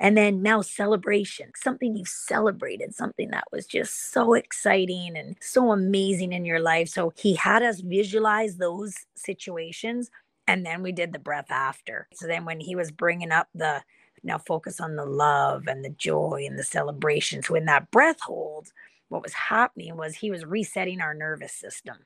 And 0.00 0.16
then 0.16 0.42
now 0.42 0.62
celebration 0.62 1.50
something 1.56 1.96
you've 1.96 2.08
celebrated 2.08 2.94
something 2.94 3.30
that 3.30 3.48
was 3.50 3.66
just 3.66 4.12
so 4.12 4.34
exciting 4.34 5.16
and 5.16 5.36
so 5.40 5.72
amazing 5.72 6.32
in 6.32 6.44
your 6.44 6.60
life. 6.60 6.88
So 6.88 7.12
he 7.16 7.34
had 7.34 7.62
us 7.62 7.80
visualize 7.80 8.56
those 8.56 8.94
situations 9.16 10.10
and 10.46 10.64
then 10.64 10.82
we 10.82 10.92
did 10.92 11.12
the 11.12 11.18
breath 11.18 11.50
after. 11.50 12.08
So 12.14 12.26
then 12.26 12.44
when 12.44 12.60
he 12.60 12.76
was 12.76 12.92
bringing 12.92 13.32
up 13.32 13.48
the 13.54 13.82
now 14.24 14.38
focus 14.38 14.80
on 14.80 14.96
the 14.96 15.04
love 15.04 15.66
and 15.66 15.84
the 15.84 15.90
joy 15.90 16.44
and 16.46 16.58
the 16.58 16.64
celebration 16.64 17.42
so 17.42 17.54
in 17.54 17.66
that 17.66 17.90
breath 17.90 18.20
hold 18.20 18.68
what 19.08 19.22
was 19.22 19.32
happening 19.32 19.96
was 19.96 20.16
he 20.16 20.30
was 20.30 20.44
resetting 20.44 21.00
our 21.00 21.14
nervous 21.14 21.52
system 21.52 21.96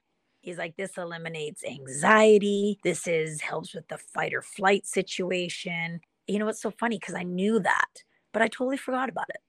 He's 0.42 0.58
like, 0.58 0.76
this 0.76 0.98
eliminates 0.98 1.64
anxiety. 1.64 2.78
This 2.82 3.06
is 3.06 3.40
helps 3.40 3.74
with 3.74 3.86
the 3.88 3.96
fight 3.96 4.34
or 4.34 4.42
flight 4.42 4.86
situation. 4.86 6.00
You 6.26 6.40
know, 6.40 6.48
it's 6.48 6.60
so 6.60 6.72
funny 6.72 6.98
because 6.98 7.14
I 7.14 7.22
knew 7.22 7.60
that, 7.60 8.02
but 8.32 8.42
I 8.42 8.48
totally 8.48 8.76
forgot 8.76 9.08
about 9.08 9.30
it. 9.30 9.40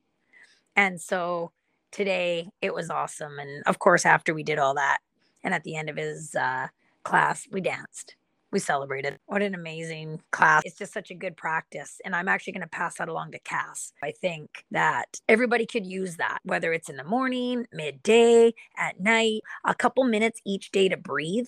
And 0.76 1.02
so 1.02 1.52
today 1.92 2.50
it 2.62 2.74
was 2.76 2.92
awesome. 2.92 3.40
And 3.40 3.64
of 3.66 3.80
course, 3.80 4.06
after 4.06 4.36
we 4.36 4.44
did 4.44 4.60
all 4.60 4.76
that, 4.76 5.00
and 5.44 5.54
at 5.54 5.64
the 5.64 5.76
end 5.76 5.90
of 5.90 5.98
his 5.98 6.36
uh, 6.36 6.68
class, 7.04 7.48
we 7.52 7.60
danced. 7.60 8.16
We 8.54 8.60
celebrated. 8.60 9.18
What 9.26 9.42
an 9.42 9.56
amazing 9.56 10.22
class. 10.30 10.62
It's 10.64 10.78
just 10.78 10.94
such 10.94 11.10
a 11.10 11.16
good 11.16 11.36
practice. 11.36 12.00
And 12.06 12.16
I'm 12.16 12.28
actually 12.28 12.54
going 12.54 12.62
to 12.62 12.68
pass 12.68 13.00
that 13.00 13.10
along 13.10 13.32
to 13.32 13.40
Cass. 13.40 13.94
I 14.04 14.12
think 14.12 14.64
that 14.70 15.20
everybody 15.28 15.66
could 15.66 15.88
use 15.88 16.18
that, 16.18 16.38
whether 16.44 16.72
it's 16.72 16.88
in 16.88 16.96
the 16.96 17.04
morning, 17.04 17.66
midday, 17.74 18.54
at 18.78 19.00
night, 19.00 19.42
a 19.66 19.74
couple 19.74 20.04
minutes 20.04 20.40
each 20.46 20.70
day 20.70 20.88
to 20.88 20.96
breathe. 20.96 21.48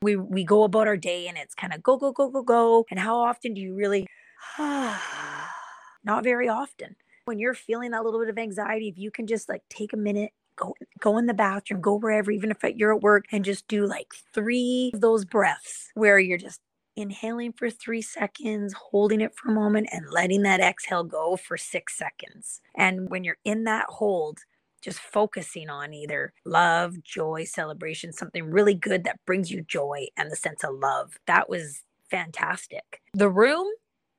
We, 0.00 0.14
we 0.14 0.44
go 0.44 0.62
about 0.62 0.86
our 0.86 0.96
day 0.96 1.26
and 1.26 1.36
it's 1.36 1.56
kind 1.56 1.74
of 1.74 1.82
go, 1.82 1.96
go, 1.96 2.12
go, 2.12 2.30
go, 2.30 2.44
go. 2.44 2.86
And 2.88 3.00
how 3.00 3.18
often 3.18 3.52
do 3.52 3.60
you 3.60 3.74
really, 3.74 4.06
not 4.58 6.22
very 6.22 6.48
often. 6.48 6.94
When 7.24 7.40
you're 7.40 7.52
feeling 7.52 7.90
that 7.90 8.04
little 8.04 8.20
bit 8.20 8.28
of 8.28 8.38
anxiety, 8.38 8.86
if 8.86 8.96
you 8.96 9.10
can 9.10 9.26
just 9.26 9.48
like 9.48 9.62
take 9.68 9.92
a 9.92 9.96
minute, 9.96 10.30
go 10.58 10.74
go 11.00 11.18
in 11.18 11.26
the 11.26 11.34
bathroom, 11.34 11.80
go 11.80 11.94
wherever, 11.94 12.30
even 12.30 12.50
if 12.50 12.58
you're 12.76 12.94
at 12.94 13.02
work, 13.02 13.24
and 13.32 13.44
just 13.44 13.68
do 13.68 13.86
like 13.86 14.12
three 14.34 14.90
of 14.94 15.00
those 15.00 15.24
breaths 15.24 15.90
where 15.94 16.18
you're 16.18 16.38
just 16.38 16.60
inhaling 16.96 17.52
for 17.52 17.70
three 17.70 18.02
seconds, 18.02 18.74
holding 18.74 19.20
it 19.20 19.34
for 19.36 19.50
a 19.50 19.54
moment, 19.54 19.88
and 19.92 20.10
letting 20.10 20.42
that 20.42 20.60
exhale 20.60 21.04
go 21.04 21.36
for 21.36 21.56
six 21.56 21.96
seconds. 21.96 22.60
And 22.76 23.08
when 23.08 23.24
you're 23.24 23.38
in 23.44 23.64
that 23.64 23.86
hold, 23.88 24.40
just 24.82 24.98
focusing 24.98 25.70
on 25.70 25.94
either 25.94 26.32
love, 26.44 27.02
joy, 27.02 27.44
celebration, 27.44 28.12
something 28.12 28.50
really 28.50 28.74
good 28.74 29.04
that 29.04 29.24
brings 29.26 29.50
you 29.50 29.62
joy 29.62 30.06
and 30.16 30.30
the 30.30 30.36
sense 30.36 30.64
of 30.64 30.74
love. 30.74 31.18
That 31.26 31.48
was 31.48 31.82
fantastic. 32.10 33.00
The 33.14 33.30
room, 33.30 33.66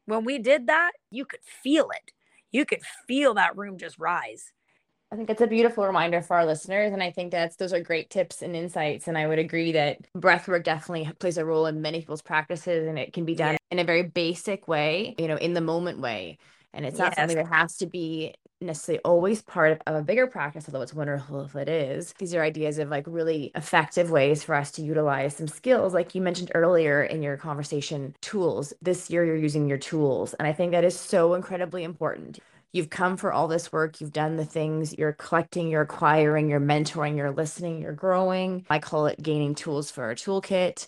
when 0.05 0.25
we 0.25 0.39
did 0.39 0.67
that, 0.67 0.91
you 1.11 1.25
could 1.25 1.43
feel 1.43 1.89
it. 1.91 2.11
You 2.51 2.65
could 2.65 2.81
feel 3.07 3.33
that 3.35 3.57
room 3.57 3.77
just 3.77 3.97
rise. 3.99 4.51
I 5.11 5.15
think 5.15 5.29
it's 5.31 5.41
a 5.41 5.47
beautiful 5.47 5.85
reminder 5.85 6.21
for 6.21 6.35
our 6.35 6.45
listeners. 6.45 6.93
And 6.93 7.01
I 7.01 7.09
think 7.11 7.31
that's 7.31 7.55
those 7.55 7.73
are 7.73 7.81
great 7.81 8.11
tips 8.11 8.43
and 8.43 8.55
insights. 8.55 9.07
And 9.07 9.17
I 9.17 9.27
would 9.27 9.39
agree 9.39 9.71
that 9.71 9.97
breath 10.13 10.47
work 10.47 10.63
definitely 10.63 11.11
plays 11.13 11.37
a 11.37 11.45
role 11.45 11.65
in 11.65 11.81
many 11.81 11.99
people's 11.99 12.21
practices 12.21 12.87
and 12.87 12.99
it 12.99 13.11
can 13.11 13.25
be 13.25 13.33
done 13.33 13.53
Yeah. 13.53 13.57
in 13.71 13.79
a 13.79 13.83
very 13.83 14.03
basic 14.03 14.67
way, 14.67 15.15
you 15.17 15.27
know, 15.27 15.37
in 15.37 15.53
the 15.53 15.61
moment 15.61 15.99
way. 15.99 16.37
And 16.73 16.85
it's 16.85 16.99
not 16.99 17.15
something 17.15 17.37
that 17.37 17.47
has 17.47 17.77
to 17.77 17.87
be 17.87 18.35
necessarily 18.61 19.01
always 19.03 19.41
part 19.41 19.81
of 19.87 19.95
a 19.95 20.03
bigger 20.03 20.27
practice, 20.27 20.65
although 20.67 20.81
it's 20.81 20.93
wonderful 20.93 21.41
if 21.41 21.55
it 21.55 21.69
is. 21.69 22.13
These 22.19 22.35
are 22.35 22.43
ideas 22.43 22.77
of 22.77 22.89
like 22.89 23.05
really 23.07 23.51
effective 23.55 24.11
ways 24.11 24.43
for 24.43 24.53
us 24.53 24.69
to 24.73 24.83
utilize 24.83 25.37
some 25.37 25.47
skills, 25.47 25.93
like 25.93 26.13
you 26.13 26.21
mentioned 26.21 26.51
earlier 26.53 27.01
in 27.01 27.23
your 27.23 27.37
conversation, 27.37 28.15
tools. 28.21 28.73
This 28.81 29.09
year 29.09 29.25
you're 29.25 29.35
using 29.35 29.67
your 29.67 29.77
tools. 29.79 30.35
And 30.35 30.47
I 30.47 30.53
think 30.53 30.73
that 30.73 30.83
is 30.83 30.99
so 30.99 31.33
incredibly 31.33 31.83
important 31.83 32.39
You've 32.71 32.89
come 32.89 33.17
for 33.17 33.33
all 33.33 33.47
this 33.47 33.71
work. 33.71 33.99
You've 33.99 34.13
done 34.13 34.35
the 34.35 34.45
things. 34.45 34.95
You're 34.97 35.13
collecting, 35.13 35.69
you're 35.69 35.81
acquiring, 35.81 36.49
you're 36.49 36.59
mentoring, 36.59 37.17
you're 37.17 37.31
listening, 37.31 37.81
you're 37.81 37.93
growing. 37.93 38.65
I 38.69 38.79
call 38.79 39.07
it 39.07 39.21
gaining 39.21 39.55
tools 39.55 39.89
for 39.89 40.03
our 40.03 40.15
toolkit. 40.15 40.87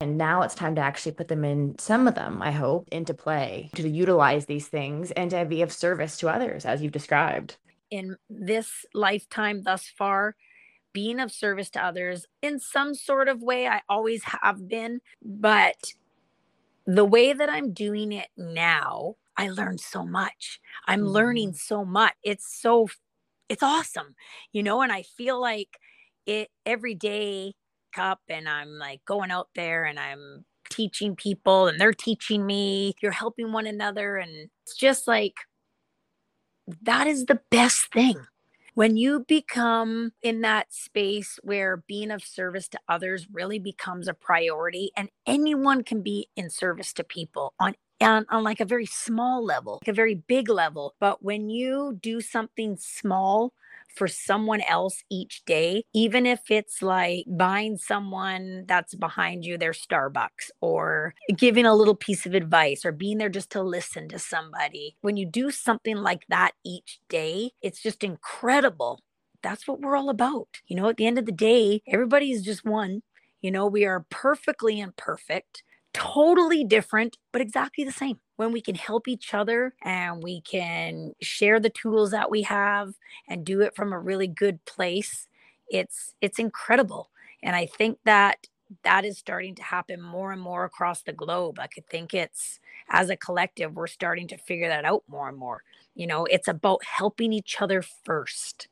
And 0.00 0.18
now 0.18 0.42
it's 0.42 0.56
time 0.56 0.74
to 0.74 0.80
actually 0.80 1.12
put 1.12 1.28
them 1.28 1.44
in, 1.44 1.78
some 1.78 2.08
of 2.08 2.16
them, 2.16 2.42
I 2.42 2.50
hope, 2.50 2.88
into 2.90 3.14
play 3.14 3.70
to 3.76 3.88
utilize 3.88 4.46
these 4.46 4.66
things 4.66 5.12
and 5.12 5.30
to 5.30 5.44
be 5.44 5.62
of 5.62 5.72
service 5.72 6.18
to 6.18 6.28
others, 6.28 6.66
as 6.66 6.82
you've 6.82 6.92
described. 6.92 7.56
In 7.90 8.16
this 8.28 8.84
lifetime 8.92 9.62
thus 9.62 9.86
far, 9.86 10.34
being 10.92 11.20
of 11.20 11.30
service 11.30 11.70
to 11.70 11.84
others 11.84 12.26
in 12.42 12.58
some 12.58 12.94
sort 12.94 13.28
of 13.28 13.40
way, 13.40 13.68
I 13.68 13.82
always 13.88 14.24
have 14.24 14.68
been. 14.68 15.00
But 15.22 15.92
the 16.86 17.04
way 17.04 17.32
that 17.32 17.48
I'm 17.48 17.72
doing 17.72 18.12
it 18.12 18.28
now, 18.36 19.14
I 19.36 19.48
learned 19.48 19.80
so 19.80 20.04
much. 20.04 20.60
I'm 20.86 21.00
mm-hmm. 21.00 21.08
learning 21.08 21.52
so 21.54 21.84
much. 21.84 22.14
It's 22.22 22.60
so, 22.60 22.88
it's 23.48 23.62
awesome, 23.62 24.14
you 24.52 24.62
know, 24.62 24.82
and 24.82 24.92
I 24.92 25.02
feel 25.02 25.40
like 25.40 25.78
it 26.26 26.48
every 26.64 26.94
day 26.94 27.54
up 27.96 28.20
and 28.28 28.48
I'm 28.48 28.78
like 28.78 29.04
going 29.04 29.30
out 29.30 29.48
there 29.54 29.84
and 29.84 29.98
I'm 29.98 30.44
teaching 30.70 31.14
people 31.14 31.68
and 31.68 31.80
they're 31.80 31.92
teaching 31.92 32.46
me. 32.46 32.94
You're 33.02 33.12
helping 33.12 33.52
one 33.52 33.66
another. 33.66 34.16
And 34.16 34.48
it's 34.64 34.76
just 34.76 35.06
like, 35.06 35.34
that 36.82 37.06
is 37.06 37.26
the 37.26 37.40
best 37.50 37.92
thing. 37.92 38.26
When 38.74 38.96
you 38.96 39.24
become 39.28 40.12
in 40.20 40.40
that 40.40 40.72
space 40.72 41.38
where 41.44 41.84
being 41.86 42.10
of 42.10 42.24
service 42.24 42.66
to 42.70 42.80
others 42.88 43.28
really 43.32 43.60
becomes 43.60 44.08
a 44.08 44.14
priority, 44.14 44.90
and 44.96 45.10
anyone 45.26 45.84
can 45.84 46.02
be 46.02 46.28
in 46.34 46.50
service 46.50 46.92
to 46.94 47.04
people 47.04 47.54
on 47.60 47.76
on, 48.00 48.26
on 48.30 48.42
like 48.42 48.60
a 48.60 48.64
very 48.64 48.86
small 48.86 49.44
level, 49.44 49.80
like 49.82 49.88
a 49.88 49.92
very 49.92 50.14
big 50.14 50.48
level. 50.48 50.94
But 51.00 51.22
when 51.22 51.50
you 51.50 51.98
do 52.00 52.20
something 52.20 52.76
small 52.76 53.52
for 53.94 54.08
someone 54.08 54.60
else 54.62 55.04
each 55.10 55.44
day, 55.44 55.84
even 55.94 56.26
if 56.26 56.50
it's 56.50 56.82
like 56.82 57.24
buying 57.28 57.76
someone 57.76 58.64
that's 58.66 58.94
behind 58.94 59.44
you 59.44 59.56
their 59.56 59.72
Starbucks 59.72 60.50
or 60.60 61.14
giving 61.36 61.66
a 61.66 61.74
little 61.74 61.94
piece 61.94 62.26
of 62.26 62.34
advice 62.34 62.84
or 62.84 62.92
being 62.92 63.18
there 63.18 63.28
just 63.28 63.50
to 63.50 63.62
listen 63.62 64.08
to 64.08 64.18
somebody. 64.18 64.96
When 65.00 65.16
you 65.16 65.26
do 65.26 65.50
something 65.50 65.96
like 65.96 66.24
that 66.28 66.52
each 66.64 66.98
day, 67.08 67.52
it's 67.62 67.80
just 67.80 68.02
incredible. 68.02 69.00
That's 69.42 69.68
what 69.68 69.80
we're 69.80 69.96
all 69.96 70.10
about. 70.10 70.48
You 70.66 70.76
know, 70.76 70.88
at 70.88 70.96
the 70.96 71.06
end 71.06 71.18
of 71.18 71.26
the 71.26 71.32
day, 71.32 71.82
everybody 71.86 72.30
is 72.30 72.42
just 72.42 72.64
one. 72.64 73.02
You 73.42 73.50
know, 73.50 73.66
we 73.66 73.84
are 73.84 74.06
perfectly 74.10 74.80
imperfect 74.80 75.62
totally 75.94 76.64
different, 76.64 77.16
but 77.32 77.40
exactly 77.40 77.84
the 77.84 77.92
same. 77.92 78.18
When 78.36 78.52
we 78.52 78.60
can 78.60 78.74
help 78.74 79.08
each 79.08 79.32
other 79.32 79.74
and 79.82 80.22
we 80.22 80.42
can 80.42 81.14
share 81.22 81.60
the 81.60 81.70
tools 81.70 82.10
that 82.10 82.30
we 82.30 82.42
have 82.42 82.94
and 83.28 83.44
do 83.46 83.62
it 83.62 83.74
from 83.74 83.92
a 83.92 83.98
really 83.98 84.26
good 84.26 84.62
place, 84.66 85.28
it's 85.68 86.14
it's 86.20 86.38
incredible. 86.38 87.10
And 87.42 87.56
I 87.56 87.66
think 87.66 87.98
that 88.04 88.46
that 88.82 89.04
is 89.04 89.18
starting 89.18 89.54
to 89.54 89.62
happen 89.62 90.02
more 90.02 90.32
and 90.32 90.40
more 90.40 90.64
across 90.64 91.02
the 91.02 91.12
globe. 91.12 91.58
I 91.60 91.68
could 91.68 91.86
think 91.86 92.12
it's 92.12 92.58
as 92.88 93.08
a 93.08 93.16
collective, 93.16 93.74
we're 93.74 93.86
starting 93.86 94.26
to 94.28 94.38
figure 94.38 94.68
that 94.68 94.84
out 94.84 95.04
more 95.06 95.28
and 95.28 95.38
more. 95.38 95.62
You 95.94 96.08
know, 96.08 96.24
it's 96.26 96.48
about 96.48 96.84
helping 96.84 97.32
each 97.32 97.62
other 97.62 97.82
first. 97.82 98.68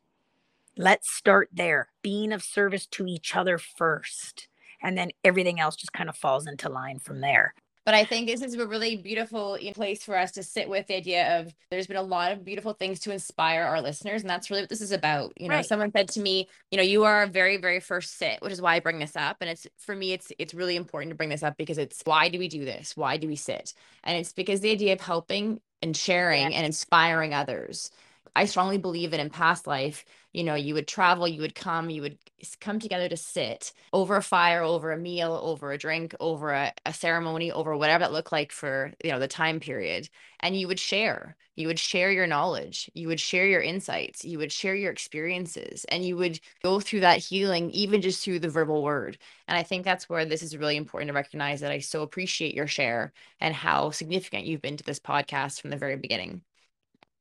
Let's 0.76 1.10
start 1.10 1.50
there, 1.52 1.88
being 2.02 2.32
of 2.32 2.42
service 2.42 2.86
to 2.86 3.06
each 3.06 3.36
other 3.36 3.58
first 3.58 4.48
and 4.82 4.96
then 4.96 5.10
everything 5.24 5.60
else 5.60 5.76
just 5.76 5.92
kind 5.92 6.08
of 6.08 6.16
falls 6.16 6.46
into 6.46 6.68
line 6.68 6.98
from 6.98 7.20
there 7.20 7.54
but 7.84 7.94
I 7.94 8.04
think 8.04 8.28
this 8.28 8.42
is 8.42 8.54
a 8.54 8.66
really 8.66 8.96
beautiful 8.96 9.58
place 9.74 10.04
for 10.04 10.16
us 10.16 10.30
to 10.32 10.42
sit 10.42 10.68
with 10.68 10.86
the 10.86 10.96
idea 10.96 11.40
of 11.40 11.52
there's 11.70 11.88
been 11.88 11.96
a 11.96 12.02
lot 12.02 12.30
of 12.30 12.44
beautiful 12.44 12.74
things 12.74 13.00
to 13.00 13.12
inspire 13.12 13.64
our 13.64 13.82
listeners. 13.82 14.20
And 14.20 14.30
that's 14.30 14.50
really 14.50 14.62
what 14.62 14.68
this 14.68 14.80
is 14.80 14.92
about. 14.92 15.32
You 15.36 15.48
know, 15.48 15.56
right. 15.56 15.66
someone 15.66 15.90
said 15.90 16.08
to 16.10 16.20
me, 16.20 16.48
you 16.70 16.76
know, 16.76 16.84
you 16.84 17.02
are 17.04 17.24
a 17.24 17.26
very, 17.26 17.56
very 17.56 17.80
first 17.80 18.18
sit, 18.18 18.40
which 18.40 18.52
is 18.52 18.62
why 18.62 18.76
I 18.76 18.80
bring 18.80 19.00
this 19.00 19.16
up. 19.16 19.38
And 19.40 19.50
it's 19.50 19.66
for 19.78 19.96
me, 19.96 20.12
it's 20.12 20.30
it's 20.38 20.54
really 20.54 20.76
important 20.76 21.10
to 21.10 21.16
bring 21.16 21.28
this 21.28 21.42
up 21.42 21.56
because 21.56 21.78
it's 21.78 22.02
why 22.04 22.28
do 22.28 22.38
we 22.38 22.48
do 22.48 22.64
this? 22.64 22.96
Why 22.96 23.16
do 23.16 23.26
we 23.26 23.36
sit? 23.36 23.74
And 24.04 24.16
it's 24.16 24.32
because 24.32 24.60
the 24.60 24.70
idea 24.70 24.92
of 24.92 25.00
helping 25.00 25.60
and 25.82 25.96
sharing 25.96 26.52
yeah. 26.52 26.56
and 26.58 26.66
inspiring 26.66 27.34
others. 27.34 27.90
I 28.34 28.46
strongly 28.46 28.78
believe 28.78 29.10
that 29.10 29.20
in 29.20 29.30
past 29.30 29.66
life, 29.66 30.04
you 30.32 30.42
know, 30.44 30.54
you 30.54 30.74
would 30.74 30.88
travel, 30.88 31.28
you 31.28 31.42
would 31.42 31.54
come, 31.54 31.90
you 31.90 32.02
would 32.02 32.18
come 32.60 32.78
together 32.78 33.08
to 33.08 33.16
sit 33.16 33.72
over 33.92 34.16
a 34.16 34.22
fire, 34.22 34.62
over 34.62 34.90
a 34.92 34.96
meal, 34.96 35.38
over 35.42 35.72
a 35.72 35.78
drink, 35.78 36.14
over 36.18 36.50
a, 36.50 36.72
a 36.86 36.94
ceremony, 36.94 37.52
over 37.52 37.76
whatever 37.76 38.04
it 38.04 38.12
looked 38.12 38.32
like 38.32 38.50
for, 38.50 38.92
you 39.04 39.10
know, 39.10 39.18
the 39.18 39.28
time 39.28 39.60
period. 39.60 40.08
And 40.40 40.56
you 40.56 40.66
would 40.68 40.80
share, 40.80 41.36
you 41.56 41.66
would 41.66 41.78
share 41.78 42.10
your 42.10 42.26
knowledge, 42.26 42.90
you 42.94 43.08
would 43.08 43.20
share 43.20 43.46
your 43.46 43.60
insights, 43.60 44.24
you 44.24 44.38
would 44.38 44.52
share 44.52 44.74
your 44.74 44.92
experiences, 44.92 45.84
and 45.90 46.04
you 46.04 46.16
would 46.16 46.40
go 46.62 46.80
through 46.80 47.00
that 47.00 47.18
healing, 47.18 47.70
even 47.70 48.00
just 48.00 48.24
through 48.24 48.38
the 48.38 48.48
verbal 48.48 48.82
word. 48.82 49.18
And 49.46 49.58
I 49.58 49.62
think 49.62 49.84
that's 49.84 50.08
where 50.08 50.24
this 50.24 50.42
is 50.42 50.56
really 50.56 50.76
important 50.76 51.08
to 51.08 51.14
recognize 51.14 51.60
that 51.60 51.72
I 51.72 51.80
so 51.80 52.02
appreciate 52.02 52.54
your 52.54 52.66
share 52.66 53.12
and 53.40 53.54
how 53.54 53.90
significant 53.90 54.46
you've 54.46 54.62
been 54.62 54.78
to 54.78 54.84
this 54.84 55.00
podcast 55.00 55.60
from 55.60 55.70
the 55.70 55.76
very 55.76 55.96
beginning. 55.96 56.42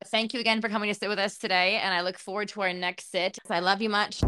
Thank 0.07 0.33
you 0.33 0.39
again 0.39 0.61
for 0.61 0.69
coming 0.69 0.91
to 0.91 0.97
sit 0.97 1.09
with 1.09 1.19
us 1.19 1.37
today. 1.37 1.77
And 1.77 1.93
I 1.93 2.01
look 2.01 2.17
forward 2.17 2.49
to 2.49 2.61
our 2.61 2.73
next 2.73 3.11
sit. 3.11 3.37
I 3.49 3.59
love 3.59 3.81
you 3.81 3.89
much. 3.89 4.21